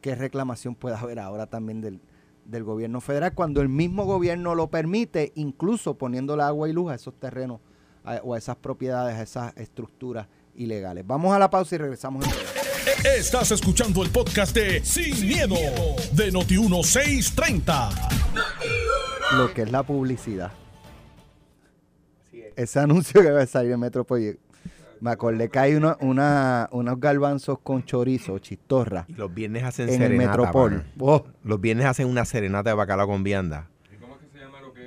[0.00, 2.00] ¿Qué reclamación puede haber ahora también del,
[2.44, 6.94] del gobierno federal cuando el mismo gobierno lo permite, incluso poniéndole agua y luz a
[6.94, 7.60] esos terrenos
[8.04, 11.06] a- o a esas propiedades, a esas estructuras ilegales?
[11.06, 12.24] Vamos a la pausa y regresamos.
[12.26, 12.32] en.
[13.18, 15.54] Estás escuchando el podcast de Sin, miedo,
[16.12, 17.90] de Noti1630.
[19.38, 20.52] Lo que es la publicidad.
[22.56, 24.43] Ese anuncio que va a salir en Metropolitano.
[25.04, 29.86] Me acordé que hay uno- una, unos garbanzos con chorizo, chistorra, Y los viernes hacen
[29.90, 30.30] en el serenata.
[30.38, 30.70] Metropol.
[30.70, 30.84] mano.
[30.98, 33.68] Oh, Los viernes hacen una serenata de bacalao con vianda.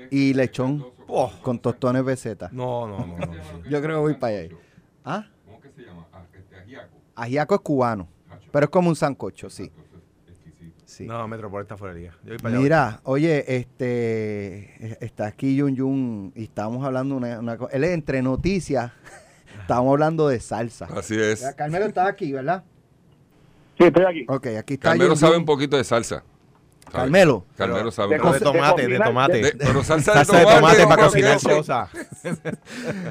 [0.09, 1.31] y lechón Oh.
[1.43, 2.49] con tostones beseta.
[2.51, 3.17] No, no, no.
[3.17, 3.63] no.
[3.69, 4.55] Yo creo que voy para allá.
[5.05, 5.27] ¿Ah?
[5.45, 6.07] ¿Cómo que se llama?
[6.11, 6.97] Ah, este, ajiaco.
[7.15, 8.07] Ajiaco es cubano,
[8.51, 9.71] pero es como un sancocho, sí.
[10.85, 11.05] Sí.
[11.05, 12.13] No, Metropol está fuera de liga.
[12.23, 12.63] Yo voy para allá.
[12.63, 18.21] Mira, oye, este está aquí Yun Yun y estamos hablando una, una él es entre
[18.23, 18.91] noticias,
[19.61, 20.87] estamos hablando de salsa.
[20.95, 21.41] Así es.
[21.41, 22.63] Ya, Carmelo está aquí, ¿verdad?
[23.77, 24.25] Sí, estoy aquí.
[24.27, 26.23] Ok, aquí está Carmelo sabe un poquito de salsa.
[26.85, 27.03] ¿sabe?
[27.03, 27.45] Carmelo.
[27.55, 28.17] Carmelo sabe.
[28.17, 29.41] de de tomate, de tomate.
[29.41, 31.89] De- pero salsa, Salsa de tomate para cocinar cosas.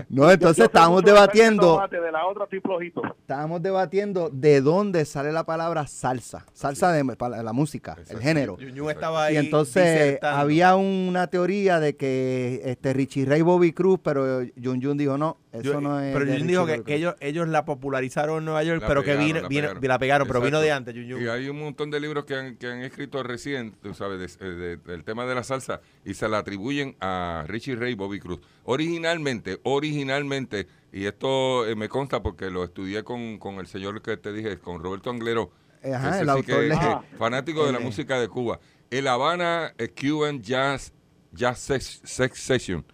[0.09, 3.03] No, entonces estábamos debatiendo, de la otra estoy flojito.
[3.21, 8.59] estábamos debatiendo de dónde sale la palabra salsa, salsa de para la música, el género.
[8.59, 9.35] Yuñú estaba ahí.
[9.35, 10.41] Y entonces disertando.
[10.41, 15.39] había una teoría de que este Richie Ray Bobby Cruz, pero Jun Jun dijo no,
[15.53, 16.13] eso Yo- no es.
[16.13, 19.27] pero Richie dijo que, ellos, ellos la popularizaron en Nueva York, La pero pegaron, que
[19.27, 19.89] vino, la vino- pegaron.
[19.89, 21.23] la pegaron, pero vino de antes, Yun Yun.
[21.23, 24.51] Y hay un montón de libros que han, que han escrito recién, tú sabes, de-
[24.55, 28.41] de- del tema de la salsa y se la atribuyen a Richie Ray Bobby Cruz.
[28.67, 34.17] Originalmente, originalmente, y esto eh, me consta porque lo estudié con, con el señor que
[34.17, 35.51] te dije, con Roberto Anglero,
[35.83, 37.03] Eh, Ajá, el autor que Ah.
[37.19, 37.85] fanático de la es.
[37.85, 38.59] música de Cuba.
[38.91, 40.93] El Habana eh, Cuban Jazz,
[41.33, 42.85] Jazz Sex, Sex Session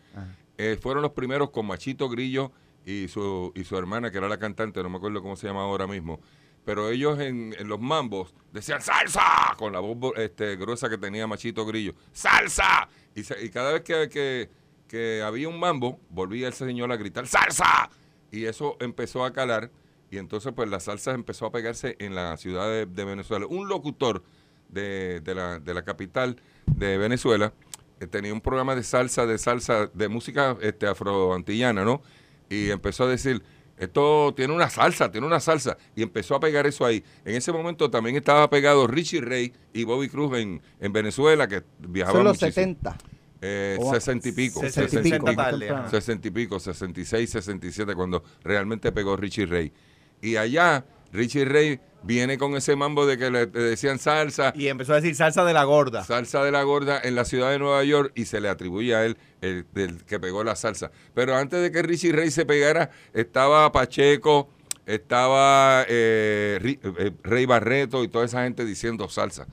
[0.59, 2.53] eh, fueron los primeros con Machito Grillo
[2.85, 5.63] y su, y su hermana, que era la cantante, no me acuerdo cómo se llama
[5.63, 6.21] ahora mismo.
[6.65, 9.55] Pero ellos en, en los mambos decían ¡Salsa!
[9.57, 11.95] Con la voz este, gruesa que tenía Machito Grillo.
[12.13, 12.89] ¡Salsa!
[13.15, 14.51] Y, se- y cada vez que, que,
[14.93, 17.89] que había un mambo, volvía ese señor a gritar ¡Salsa!
[18.31, 19.71] Y eso empezó a calar.
[20.11, 23.47] Y entonces, pues la salsa empezó a pegarse en la ciudad de, de Venezuela.
[23.47, 24.23] Un locutor
[24.69, 27.55] de, de la, de la capital de Venezuela
[28.01, 32.03] eh, tenía un programa de salsa, de salsa, de música este, afroantillana, ¿no?
[32.51, 33.43] Y empezó a decir,
[33.79, 35.79] esto tiene una salsa, tiene una salsa.
[35.97, 37.03] Y empezó a pegar eso ahí.
[37.25, 41.63] En ese momento también estaba pegado Richie Ray y Bobby Cruz en, en Venezuela, que
[41.79, 42.77] viajaban en los muchísimo.
[42.77, 43.12] 70.
[43.45, 44.61] Eh, O- sesenta y pico.
[44.61, 45.91] Sesenta y sesenta y pico, tarde.
[45.91, 49.73] 60 y pico, 66, 67, cuando realmente pegó Richie Ray.
[50.21, 54.69] Y allá, Richie Ray viene con ese mambo de que le, le decían salsa, Y
[54.69, 56.05] empezó a decir salsa de la gorda.
[56.05, 59.05] salsa de la gorda en la ciudad de Nueva York y se le atribuye a
[59.05, 60.93] él el, del que pegó la salsa.
[61.15, 64.49] Pero antes de que Richie Ray se pegara, estaba Pacheco,
[64.87, 69.47] estaba eh, eh, Rey Barreto y toda esa gente diciendo salsa.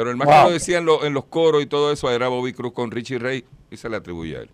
[0.00, 2.28] Pero el más que lo decía en, lo- en los coros y todo eso era
[2.28, 4.50] Bobby Cruz con Richie Ray y se le atribuye a él.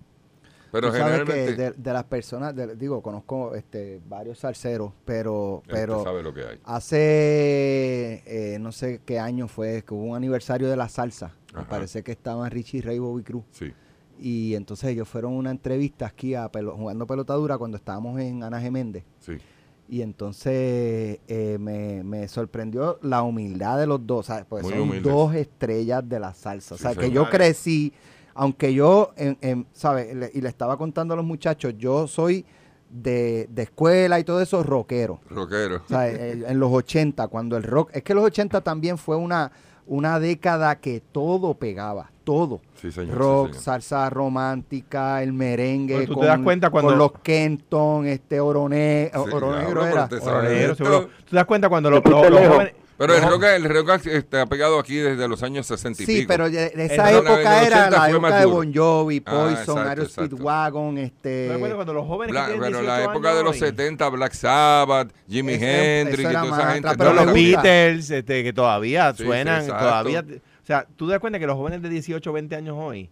[0.72, 4.92] Pero Tú sabes que generalmente de, de las personas, de- digo, conozco este varios salseros,
[5.04, 6.58] pero, pero sabe lo que hay.
[6.64, 11.32] hace eh, no sé qué año fue que hubo un aniversario de la salsa.
[11.54, 13.44] Me parece que estaban Richie Ray y Bobby Cruz.
[13.52, 13.72] Sí.
[14.18, 18.42] Y entonces ellos fueron a una entrevista aquí a pelo- jugando pelotadura cuando estábamos en
[18.42, 19.04] Ana Geméndez.
[19.20, 19.38] Sí.
[19.88, 24.44] Y entonces eh, me, me sorprendió la humildad de los dos, ¿sabes?
[24.48, 25.12] Pues son humildes.
[25.12, 26.74] dos estrellas de la salsa.
[26.74, 27.92] o Sí, sea, que yo crecí,
[28.34, 30.14] aunque yo, en, en- ¿sabes?
[30.14, 32.44] Le- y le estaba contando a los muchachos, yo soy
[32.90, 35.20] de, de escuela y todo eso rockero.
[35.30, 35.76] Rockero.
[35.84, 39.16] O sea, en, en los 80, cuando el rock, es que los 80 también fue
[39.16, 39.52] una,
[39.86, 42.60] una década que todo pegaba, todo.
[42.82, 43.12] Sí, señor.
[43.14, 43.62] sí, Rock, señor.
[43.62, 48.40] salsa romántica, el merengue, Bueno, tú te con, das cuenta cuando- con los Kenton, este
[48.40, 50.08] oro, ne- Sí, oro negro pero era.
[50.08, 51.00] te Oro negro, seguro.
[51.24, 52.74] ¿Tú te das cuenta cuando los, Te los- los jóvenes...
[52.98, 56.06] Pero el los- rock, el rock este, ha pegado aquí desde los años 60 y
[56.06, 56.28] Sí, pico.
[56.28, 58.46] pero de, de esa El época los era 80 la época de.
[58.46, 60.04] Bon Jovi, Ah, Poison, exacto, Aero.
[60.08, 61.74] Speedwagon, ¿Tú te das cuenta este...
[61.74, 63.58] cuando los jóvenes Bla- que bueno, 18 la época de años los hoy?
[63.68, 66.88] 70, Black Sabbath, Jimi Ese- Hendrix y toda esa gente.
[66.96, 67.34] Pero Pero los.
[67.34, 69.84] Beatles, este, que todavía Sí, sí, suenan, exacto.
[69.84, 70.24] todavía...
[70.66, 73.08] O sea, tú te das cuenta que los jóvenes de 18 o 20 años hoy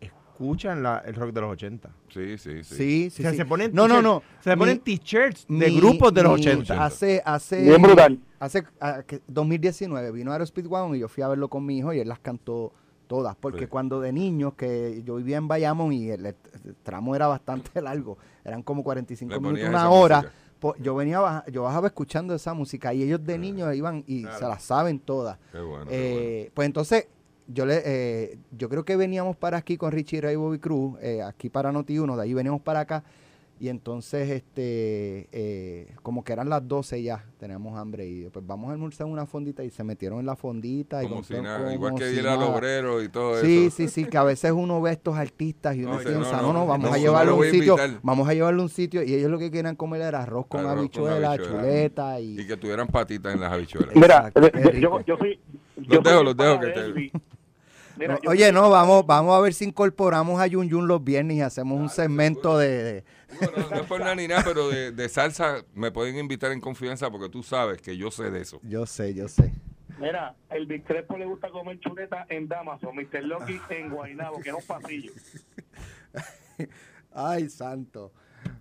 [0.00, 1.90] escuchan la- el rock de los 80.
[2.10, 2.74] Sí, sí, sí.
[2.74, 3.36] Sí, sí, o sea, sí.
[3.38, 4.22] se ponen No, no, t-shirts- no.
[4.40, 6.84] Se ponen t-shirts de mi- grupos de los mi- 80.
[6.84, 8.18] Hace, hace, Bien brutal.
[8.38, 11.92] hace ah, que 2019 vino Aero Speedwagon y yo fui a verlo con mi hijo
[11.94, 12.72] y él las cantó
[13.06, 13.34] todas.
[13.36, 13.66] Porque Sí.
[13.66, 16.36] cuando de niños, que yo vivía en Bayamón y el, el
[16.82, 20.16] tramo era bastante largo, eran como 45 Le minutos, una hora.
[20.18, 20.34] música.
[20.78, 24.38] Yo venía yo bajaba escuchando esa música y ellos de niños iban y claro.
[24.38, 25.38] se las saben todas.
[25.52, 27.08] Qué bueno, qué Eh, Pues entonces,
[27.46, 30.98] yo le eh, yo creo que veníamos para aquí con Richie Ray y Bobby Cruz,
[31.00, 33.04] eh, aquí para Noti1, de ahí veníamos para acá.
[33.62, 38.70] Y entonces, este, eh, como que eran las 12 ya, teníamos hambre y pues vamos
[38.70, 41.04] a almorzar en una fondita y se metieron en la fondita.
[41.04, 41.58] y Como si contaron nada.
[41.58, 43.76] como Igual que si ir al obrero y todo Sí, eso.
[43.76, 46.42] sí, sí, que a veces uno ve a estos artistas y uno No, piensa, no,
[46.44, 48.00] no, no, no, vamos no, a no llevarlo lo a un a sitio, invitar.
[48.02, 50.60] vamos a llevarlo a un sitio y ellos lo que querían comer era arroz con
[50.60, 52.40] Arroz habichuela, chuleta y...
[52.40, 53.94] Y que tuvieran patitas en las habichuelas.
[53.94, 54.78] Mira, Exacto, rico.
[54.80, 55.38] yo, yo soy.
[55.76, 57.12] Los yo dejo, los dejo que te-.
[58.00, 61.04] Mira, No, yo oye, no, vamos, vamos a ver si incorporamos a Yun Yun los
[61.04, 63.04] viernes y hacemos un segmento de, de-
[63.38, 66.50] Digo, no, no es por nada ni nada, pero de, de salsa me pueden invitar
[66.50, 68.58] en confianza porque tú sabes que yo sé de eso.
[68.64, 69.52] Yo sé, yo sé.
[70.00, 73.22] Mira, el Big Crespo le gusta comer chuleta en Damaso, Mr.
[73.22, 75.12] Lucky en Guaynabo, que es un pasillo.
[77.12, 78.12] Ay, santo.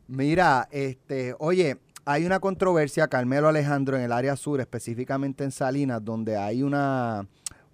[0.07, 6.03] Mira, este, oye, hay una controversia, Carmelo Alejandro, en el área sur, específicamente en Salinas,
[6.03, 7.27] donde hay una,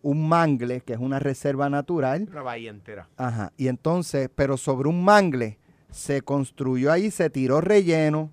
[0.05, 2.27] un mangle, que es una reserva natural.
[2.29, 3.09] Una bahía entera.
[3.17, 3.51] Ajá.
[3.57, 5.57] Y entonces, pero sobre un mangle
[5.89, 8.31] se construyó ahí, se tiró relleno.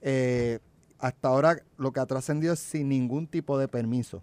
[0.00, 0.60] eh,
[0.98, 4.22] hasta ahora lo que ha trascendido es sin ningún tipo de permiso.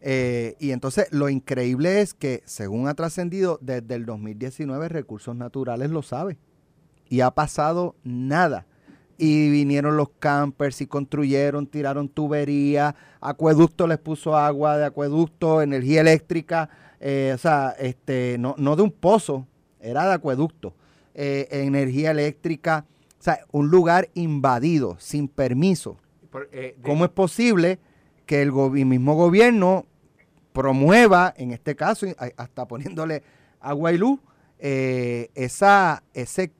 [0.00, 5.90] Eh, y entonces lo increíble es que, según ha trascendido, desde el 2019 Recursos Naturales
[5.90, 6.38] lo sabe.
[7.08, 8.66] Y ha pasado nada.
[9.18, 16.02] Y vinieron los campers y construyeron, tiraron tubería, acueducto les puso agua de acueducto, energía
[16.02, 16.68] eléctrica,
[17.00, 19.46] eh, o sea, este, no, no de un pozo,
[19.80, 20.74] era de acueducto,
[21.14, 22.84] eh, energía eléctrica,
[23.18, 25.96] o sea, un lugar invadido, sin permiso.
[26.30, 27.78] Por- eh, ¿Cómo es posible
[28.26, 29.86] que el, mismo gobierno
[30.52, 33.22] promueva, en este caso, hasta poniéndole
[33.60, 34.20] agua y luz,
[34.58, 36.52] esa, ese,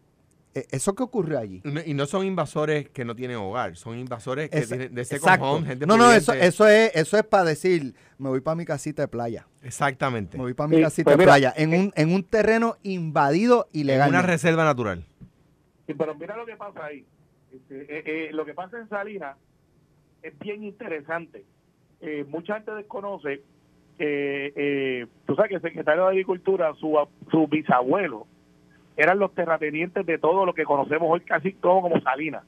[0.71, 1.61] eso que ocurrió allí?
[1.65, 5.05] no- y no son invasores que no tienen hogar, son invasores que Esa- tienen de
[5.05, 5.51] second exacto.
[5.53, 8.65] home, gente no, no, eso, eso es, eso es para decir, me voy para mi
[8.65, 9.47] casita de playa.
[9.63, 10.37] Exactamente.
[10.39, 12.77] Me voy para mi Sí, casita pues de mira, playa, en un, en un terreno
[12.83, 14.19] invadido En ilegalmente.
[14.19, 15.05] una reserva natural.
[15.87, 17.05] Sí, pero mira lo que pasa ahí.
[17.53, 19.37] Este, eh, eh, lo que pasa en Salinas
[20.23, 21.45] es bien interesante.
[22.01, 23.43] Eh, mucha gente desconoce
[23.99, 26.97] que, eh, tú sabes que el secretario de Agricultura, su,
[27.31, 28.27] su bisabuelo,
[28.97, 32.45] eran los terratenientes de todo lo que conocemos hoy casi todo como Salinas.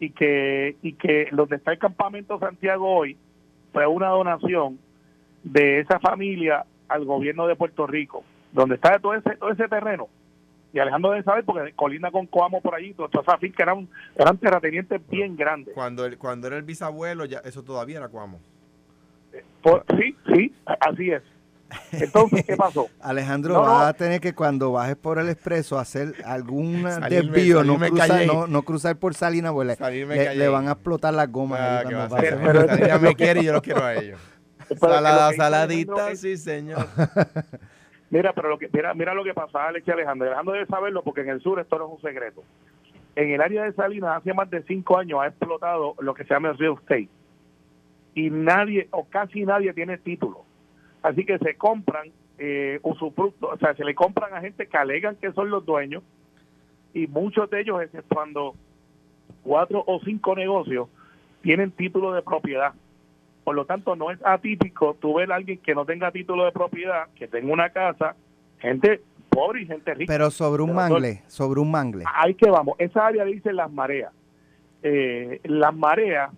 [0.00, 3.16] Y que, y que donde está el campamento Santiago hoy
[3.72, 4.78] fue una donación
[5.42, 10.08] de esa familia al gobierno de Puerto Rico, donde está todo ese, todo ese terreno
[10.72, 14.36] y Alejandro debe saber porque colinda con Coamo por allí, toda esa finca eran, eran
[14.38, 15.72] terratenientes bien grandes.
[15.72, 18.40] Cuando, el- cuando era el bisabuelo, ya eso todavía era Cuamo.
[19.62, 21.22] Por- sí, sí, así es.
[21.92, 22.88] Entonces, ¿qué pasó?
[23.00, 23.86] Alejandro, No, vas no.
[23.86, 28.46] a tener que cuando bajes por el expreso hacer algún Salirme- desvío, no cruzar, no,
[28.46, 29.76] no cruzar por Salinas, porque
[30.36, 31.60] le- van a explotar las gomas.
[31.60, 32.16] ahí Ah, cuando.
[32.16, 34.20] Pero- Ella pero- me quiere y yo los quiero a ellos.
[34.70, 36.86] Lo Salada, saladita, Alejandro sí, señor.
[38.10, 40.26] Mira, pero lo que mira, mira lo que pasa, Alex y Alejandro.
[40.28, 42.42] Alejandro debe saberlo porque en el sur esto no es un secreto.
[43.16, 46.32] En el área de Salinas hace más de cinco años ha explotado lo que se
[46.34, 47.08] llama el real estate
[48.14, 50.43] y nadie o casi nadie tiene título.
[51.04, 55.16] Así que se compran eh, usufructo, o sea, se le compran a gente que alegan
[55.16, 56.02] que son los dueños
[56.94, 58.54] y muchos de ellos, exceptuando
[59.42, 60.88] cuatro o cinco negocios,
[61.42, 62.72] tienen título de propiedad.
[63.44, 66.52] Por lo tanto, no es atípico tú ver a alguien que no tenga título de
[66.52, 68.16] propiedad, que tenga una casa,
[68.58, 70.10] gente pobre y gente rica.
[70.10, 72.04] Pero sobre un mangle, sobre un mangle.
[72.14, 72.76] Ahí que vamos.
[72.78, 74.10] Esa área dice las mareas.
[74.82, 76.30] Eh, las mareas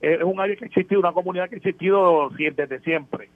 [0.00, 3.30] es un área que ha existido, una comunidad que ha existido desde siempre.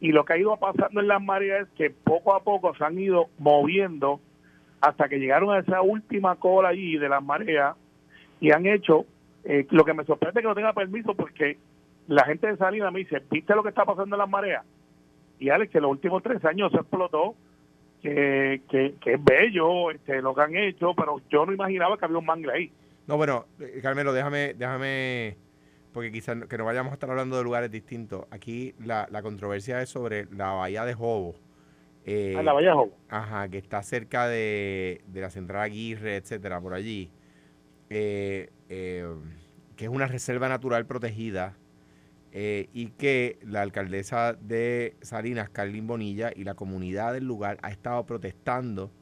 [0.00, 2.84] Y lo que ha ido pasando en las mareas es que poco a poco se
[2.84, 4.20] han ido moviendo
[4.80, 7.76] hasta que llegaron a esa última cola allí de las mareas
[8.40, 9.06] y han hecho
[9.44, 11.56] eh, lo que me sorprende que no tenga permiso porque
[12.08, 14.64] la gente de Salinas me dice, ¿viste lo que está pasando en las mareas?
[15.38, 17.34] Y Alex, que los últimos tres años se explotó,
[18.02, 22.04] que, que, que es bello este, lo que han hecho, pero yo no imaginaba que
[22.04, 22.72] había un mangle ahí.
[23.06, 25.36] No, bueno, eh, Carmelo, déjame, déjame,
[25.96, 28.26] porque quizás que no vayamos a estar hablando de lugares distintos.
[28.30, 31.34] Aquí la, la controversia es sobre la bahía de Jobo.
[32.04, 32.98] eh, A la Bahía de Jobo.
[33.08, 37.10] Ajá, que está cerca de, de la central Aguirre, etcétera, por allí.
[37.90, 39.06] Eh, eh,
[39.76, 41.56] que es una reserva natural protegida
[42.32, 47.70] eh, y que la alcaldesa de Salinas, Carlin Bonilla, y la comunidad del lugar ha
[47.70, 48.92] estado protestando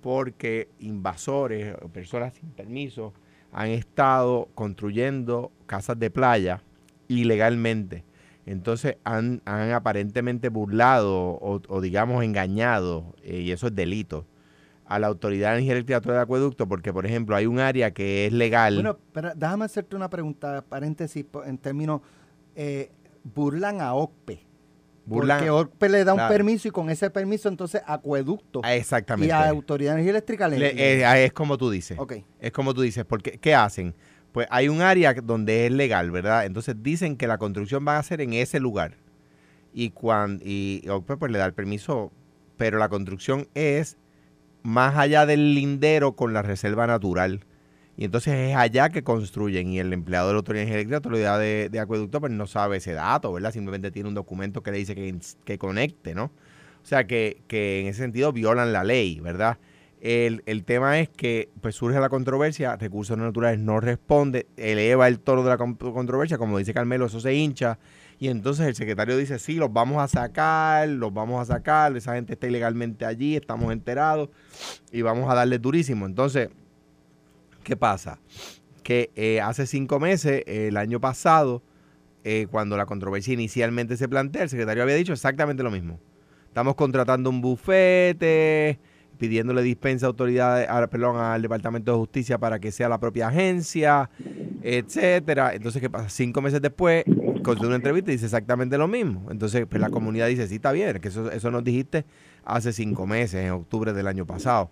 [0.00, 3.14] porque invasores o personas sin permiso
[3.52, 6.62] han estado construyendo casas de playa
[7.08, 8.04] ilegalmente.
[8.44, 14.26] Entonces han, aparentemente burlado o, digamos engañado, eh, y eso es delito,
[14.86, 18.32] a la Autoridad de Eléctrica de Acueducto, porque por ejemplo hay un área que es
[18.32, 18.74] legal.
[18.74, 22.00] Bueno, pero déjame hacerte una pregunta, paréntesis, en términos,
[22.56, 22.90] eh,
[23.22, 24.51] burlan a OCPE.
[25.06, 26.32] Burlan- porque OCPE le da un Claro.
[26.32, 29.32] permiso y con ese permiso entonces acueducto Ah, y exactamente.
[29.32, 30.58] a Autoridad de Energía Eléctrica le...
[30.58, 31.98] Le- eh, es como tú dices.
[31.98, 32.14] ok.
[32.40, 33.94] Es como tú dices, porque ¿qué hacen?
[34.32, 36.46] Pues hay un área donde es legal, ¿verdad?
[36.46, 38.96] Entonces dicen que la construcción va a ser en ese lugar.
[39.74, 42.12] Y cuando y OCPE, pues le da el permiso,
[42.56, 43.98] pero la construcción es
[44.62, 47.40] más allá del lindero con la reserva natural.
[47.96, 51.68] Y entonces es allá que construyen y el empleado de la Autoridad Eléctrica, Autoridad de,
[51.70, 53.52] de Acueducto, pues no sabe ese dato, ¿verdad?
[53.52, 56.24] Simplemente tiene un documento que le dice que, que conecte, ¿no?
[56.82, 59.58] O sea, que, que en ese sentido violan la ley, ¿verdad?
[60.00, 65.20] El, el tema es que pues surge la controversia, Recursos Naturales no responde, eleva el
[65.20, 67.78] tono de la con- controversia, como dice Carmelo, eso se hincha,
[68.18, 72.14] y entonces el secretario dice, sí, los vamos a sacar, los vamos a sacar, esa
[72.14, 74.30] gente está ilegalmente allí, estamos enterados,
[74.90, 76.06] y vamos a darle durísimo.
[76.06, 76.48] Entonces,
[77.62, 78.18] ¿qué pasa?
[78.82, 81.62] Que eh, hace cinco meses, el año pasado,
[82.24, 85.98] eh, cuando la controversia inicialmente se plantea, el secretario había dicho exactamente lo mismo.
[86.46, 88.78] Estamos contratando un bufete,
[89.18, 94.10] pidiéndole dispensa a autoridades, al Departamento de Justicia para que sea la propia agencia,
[94.62, 95.54] etcétera.
[95.54, 96.08] Entonces, ¿qué pasa?
[96.08, 97.04] Cinco meses después,
[97.42, 99.28] concede una entrevista y dice exactamente lo mismo.
[99.30, 102.04] Entonces, pues la comunidad dice, sí, está bien, que eso, eso nos dijiste
[102.44, 104.70] hace cinco meses, en octubre del año pasado.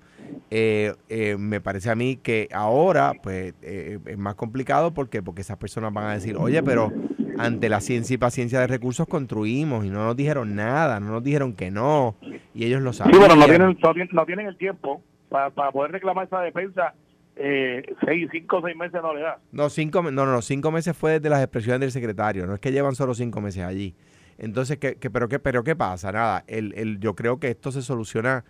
[0.50, 5.42] Eh, eh, me parece a mí que ahora, pues, eh, es más complicado porque porque
[5.42, 6.92] esas personas van a decir, oye, pero
[7.38, 11.22] ante la ciencia y paciencia de recursos construimos y no nos dijeron nada, no nos
[11.24, 12.16] dijeron que no,
[12.54, 13.20] y ellos lo Sí, sabían.
[13.22, 16.94] pero no tienen, no tienen, no tienen el tiempo para, para poder reclamar esa defensa.
[17.42, 19.38] Eh, seis, cinco o seis meses no le da.
[19.52, 22.70] No, cinco, no, no, cinco meses fue desde las expresiones del secretario, no es que
[22.72, 23.94] llevan solo cinco meses allí.
[24.40, 26.10] Entonces, ¿qué, qué- pero, qué, ¿pero qué pasa?
[26.10, 28.44] Nada, el, el, yo creo que esto se soluciona.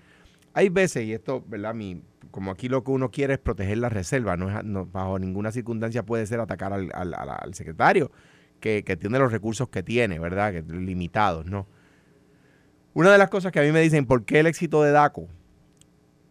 [0.54, 1.74] Hay veces, y esto, ¿verdad?
[1.74, 5.18] Mi, como aquí lo que uno quiere es proteger la reserva, no, es, no bajo
[5.18, 8.10] ninguna circunstancia puede ser atacar al, al- al- al secretario,
[8.60, 10.52] que, que tiene los recursos que tiene, ¿verdad?
[10.52, 11.66] Que, limitados, ¿no?
[12.94, 15.28] Una de las cosas que a mí me dicen, ¿por qué el éxito de DACO?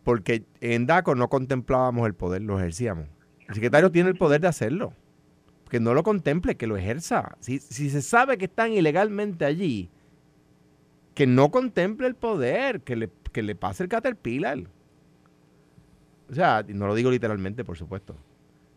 [0.03, 3.07] Porque en DACO no contemplábamos el poder, lo ejercíamos.
[3.47, 4.93] El secretario tiene el poder de hacerlo.
[5.69, 7.35] Que no lo contemple, que lo ejerza.
[7.39, 9.89] Si, si se sabe que están ilegalmente allí,
[11.13, 14.59] que no contemple el poder, que le, que le pase el caterpillar.
[16.29, 18.15] O sea, y no lo digo literalmente, por supuesto.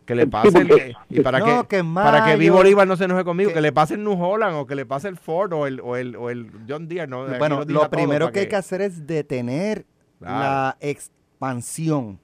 [0.04, 0.68] Que le pase el...
[0.68, 3.24] que- y para No, que, que en para que Vi mayo- Bolívar no se enoje
[3.24, 5.66] conmigo, que- que, le pase el New Holland o que le pase el Ford o
[5.66, 7.06] el, o el, o el John Deere.
[7.06, 7.26] ¿no?
[7.38, 9.86] Bueno, lo primero que hay que hacer es detener
[10.18, 10.38] Claro.
[10.40, 12.18] la expansión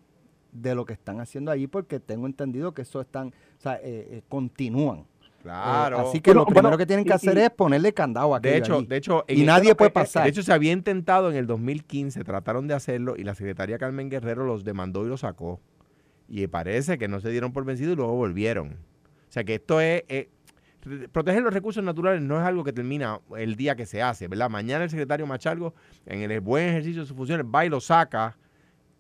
[0.53, 4.09] de lo que están haciendo allí porque tengo entendido que eso están, o sea, eh,
[4.11, 5.05] eh, continúan.
[5.43, 5.99] Claro.
[5.99, 7.93] Eh, así que Bueno, lo primero bueno, que tienen que y- hacer y- es ponerle
[7.93, 8.87] candado a De hecho, allí.
[8.87, 10.25] de hecho, y nadie puede eh, pasar.
[10.25, 14.11] De hecho, se había intentado en el 2015, trataron de hacerlo y la secretaria Carmen
[14.11, 15.61] Guerrero los demandó y los sacó.
[16.29, 18.73] Y parece que no se dieron por vencidos y luego volvieron.
[19.29, 20.03] O sea que esto es...
[21.13, 24.49] proteger los recursos naturales no es algo que termina el día que se hace, ¿verdad?
[24.51, 25.75] Mañana el secretario Machalgo,
[26.07, 28.37] en el buen ejercicio de sus funciones, va y lo saca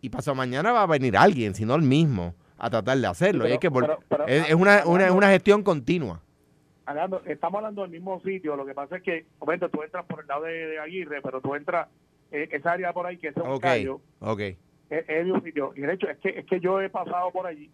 [0.00, 3.46] y pasado mañana va a venir alguien, si no el mismo, a tratar de hacerlo.
[3.48, 6.20] y hay que pero- pero- es, es una, una, una gestión continua.
[6.86, 10.20] Hablando- estamos hablando del mismo sitio, lo que pasa es que, obviamente, tú entras por
[10.20, 11.88] el lado de, de Aguirre, pero tú entras,
[12.32, 14.40] eh, esa área por ahí, que es un Ok, callo, ok.
[14.40, 14.56] es,
[14.90, 15.72] es mismo sitio.
[15.76, 17.70] Y de hecho, es que, es que yo he pasado por allí,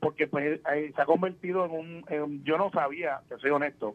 [0.00, 3.50] porque pues eh, se ha convertido en un, en un- yo no sabía, te soy
[3.50, 3.94] honesto,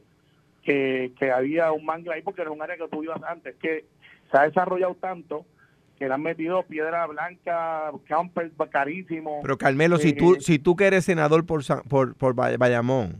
[0.63, 3.85] que, que había un mangla ahí, porque era un área que tú ibas antes, que
[4.31, 5.45] se ha desarrollado tanto
[6.01, 9.37] que le han metido piedra blanca, campers carísimo.
[9.43, 12.57] Pero Carmelo, si Eh, tú, si tú que eres senador por, San- por, por Bay-
[12.57, 13.17] Bayamón,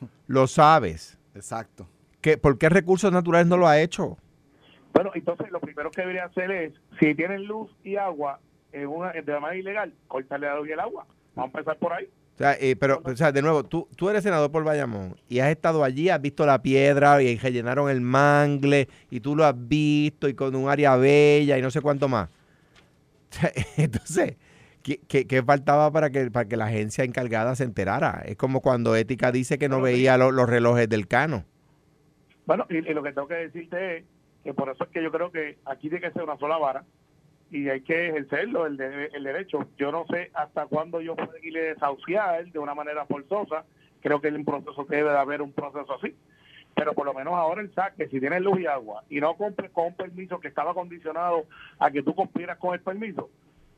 [0.26, 1.86] lo sabes, Exacto.
[2.20, 4.16] ¿qué, ¿por qué recursos naturales no lo ha hecho?
[4.92, 8.40] Bueno, entonces lo primero que debería hacer es, si tienen luz y agua
[8.72, 11.06] en una, de manera ilegal, cortarle la luz y el agua.
[11.36, 12.08] Vamos a empezar por ahí.
[12.38, 15.40] O sea, eh, pero, o sea, de nuevo, tú, tú eres senador por Bayamón y
[15.40, 19.56] has estado allí, has visto la piedra y rellenaron el mangle y tú lo has
[19.56, 22.28] visto y con un área bella y no sé cuánto más.
[23.30, 24.36] O sea, Entonces,
[24.84, 28.22] ¿qué, qué- qué faltaba para que, para que la agencia encargada se enterara?
[28.24, 31.44] Es como cuando Ética dice que no veía lo- los relojes del cano.
[32.46, 34.04] Bueno, y, y lo que tengo que decirte es
[34.44, 36.84] que por eso es que yo creo que aquí tiene que ser una sola vara
[37.50, 39.66] y hay que ejercerlo, el, de- el derecho.
[39.78, 43.64] Yo no sé hasta cuándo yo puedo ir a desahuciar de una manera forzosa.
[44.00, 46.14] Creo que en un proceso debe de haber un proceso así.
[46.74, 49.70] Pero por lo menos ahora el saque, si tienes luz y agua y no cumples
[49.72, 51.46] con un permiso que estaba condicionado
[51.78, 53.30] a que tú cumplieras con el permiso,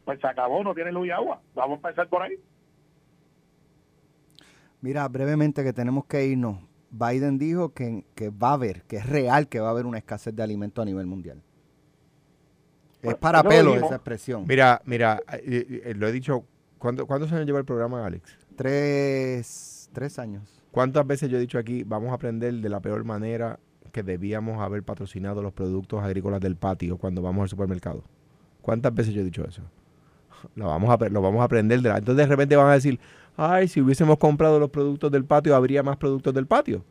[0.05, 1.41] pues se acabó, no tienes luz y agua.
[1.55, 2.37] Vamos a empezar por ahí.
[4.83, 6.59] Mira, brevemente que tenemos que irnos.
[6.91, 9.99] Biden dijo que, que va a haber, que es real que va a haber una
[9.99, 11.43] escasez de alimentos a nivel mundial.
[13.01, 14.45] Es Bueno, para lo pelo esa expresión.
[14.47, 16.45] Mira, mira, eh, eh, lo he dicho,
[16.79, 18.37] ¿cuánto- ¿cuántos años lleva el programa, Alex?
[18.57, 20.63] Tres, tres años.
[20.71, 23.59] ¿Cuántas veces yo he dicho aquí, vamos a aprender de la peor manera
[23.93, 28.05] que debíamos haber patrocinado los productos agrícolas del patio cuando vamos al supermercado?
[28.63, 29.63] ¿Cuántas veces yo he dicho eso?
[30.55, 31.99] Lo vamos a, lo vamos a aprender de la...
[31.99, 33.01] Entonces de repente van a decir,
[33.37, 36.85] ay, si hubiésemos comprado los productos del patio, habría más productos del patio.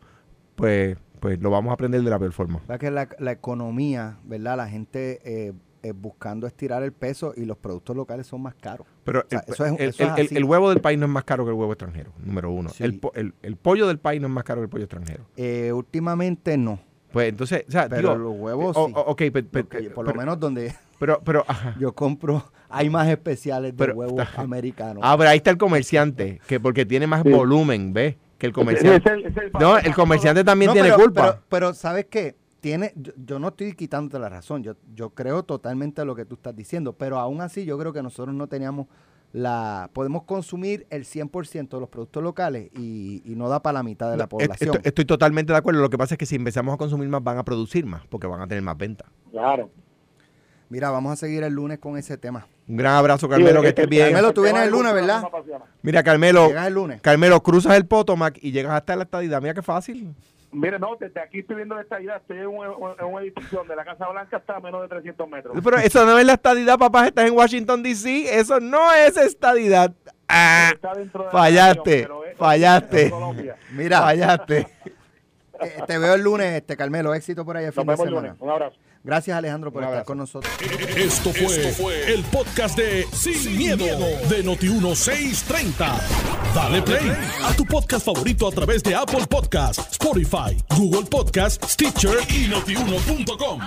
[0.56, 2.60] Pues, pues lo vamos a aprender de la peor forma.
[2.62, 4.58] ¿Verdad que la, la economía, ¿verdad?
[4.58, 5.54] La gente eh,
[5.84, 8.86] eh, buscando estirar el peso y los productos locales son más caros.
[9.04, 10.36] Pero sea, el, eso es- el- eso es el- el- así.
[10.38, 12.70] el huevo del país no es más caro que el huevo extranjero, número uno.
[12.70, 12.84] Sí.
[12.84, 15.26] El, po- el- el pollo del país no es más caro que el pollo extranjero.
[15.38, 16.80] Eh, últimamente no,
[17.12, 18.94] Pues entonces, o sea, pero digo, los huevos o- sí.
[18.96, 21.76] o- ok, pe- pe- Porque por lo pero- menos donde pero, pero, ajá.
[21.80, 25.02] yo compro, hay más especiales de Pero- huevos americanos.
[25.04, 27.30] Ah, pero ahí está el comerciante, que porque tiene más Sí.
[27.32, 28.16] volumen, ¿ves?
[28.38, 29.10] Que el comerciante.
[29.10, 31.22] es el- ese es No, el comerciante también No, tiene pero, culpa.
[31.32, 32.36] Pero, pero, ¿sabes qué?
[32.60, 34.64] Tiene, yo, yo no estoy quitándote la razón.
[34.64, 36.94] Yo, yo creo totalmente lo que tú estás diciendo.
[36.94, 38.88] Pero aún así, yo creo que nosotros no teníamos
[39.32, 43.84] la podemos consumir el 100% de los productos locales y, y no da para la
[43.84, 44.72] mitad de la No, población.
[44.76, 45.82] Estoy, estoy totalmente de acuerdo.
[45.82, 48.26] Lo que pasa es que si empezamos a consumir más, van a producir más, porque
[48.26, 49.06] van a tener más venta.
[49.30, 49.70] Claro.
[50.70, 52.48] Mira, vamos a seguir el lunes con ese tema.
[52.68, 54.06] Un gran abrazo, Carmelo, Sí, que estés bien.
[54.08, 55.24] Carmelo, tú vienes el lunes, ¿verdad?
[55.82, 57.02] Mira, Carmelo, Llegas el lunes.
[57.02, 59.42] Carmelo, cruzas el Potomac y llegas hasta la estadidad.
[59.42, 60.14] Mira qué fácil.
[60.52, 62.18] Mire, no, desde aquí estoy viendo esta idea.
[62.18, 62.66] Estoy en un,
[63.00, 65.56] en un edificio donde la Casa Blanca está a menos de 300 metros.
[65.64, 67.08] Pero eso no es la estadidad, papá.
[67.08, 68.40] Estás en Washington, D.C.
[68.40, 69.94] Eso no es estadidad.
[70.28, 73.06] Ah, Está dentro de la fallaste, pero es- fallaste.
[73.06, 73.14] es.
[73.72, 74.68] Mira, fallaste.
[75.62, 77.14] eh, te veo el lunes, este Carmelo.
[77.14, 78.34] Éxito por ahí el Nos fin de vemos el lunes.
[78.40, 78.76] Un abrazo.
[79.04, 80.54] Gracias, Alejandro, por estar con nosotros.
[80.96, 86.00] Esto fue, el podcast de Sin, miedo, de Noti1630.
[86.54, 87.12] Dale play
[87.44, 93.60] a tu podcast favorito a través de Apple Podcasts, Spotify, Google Podcasts, Stitcher y notiuno.com.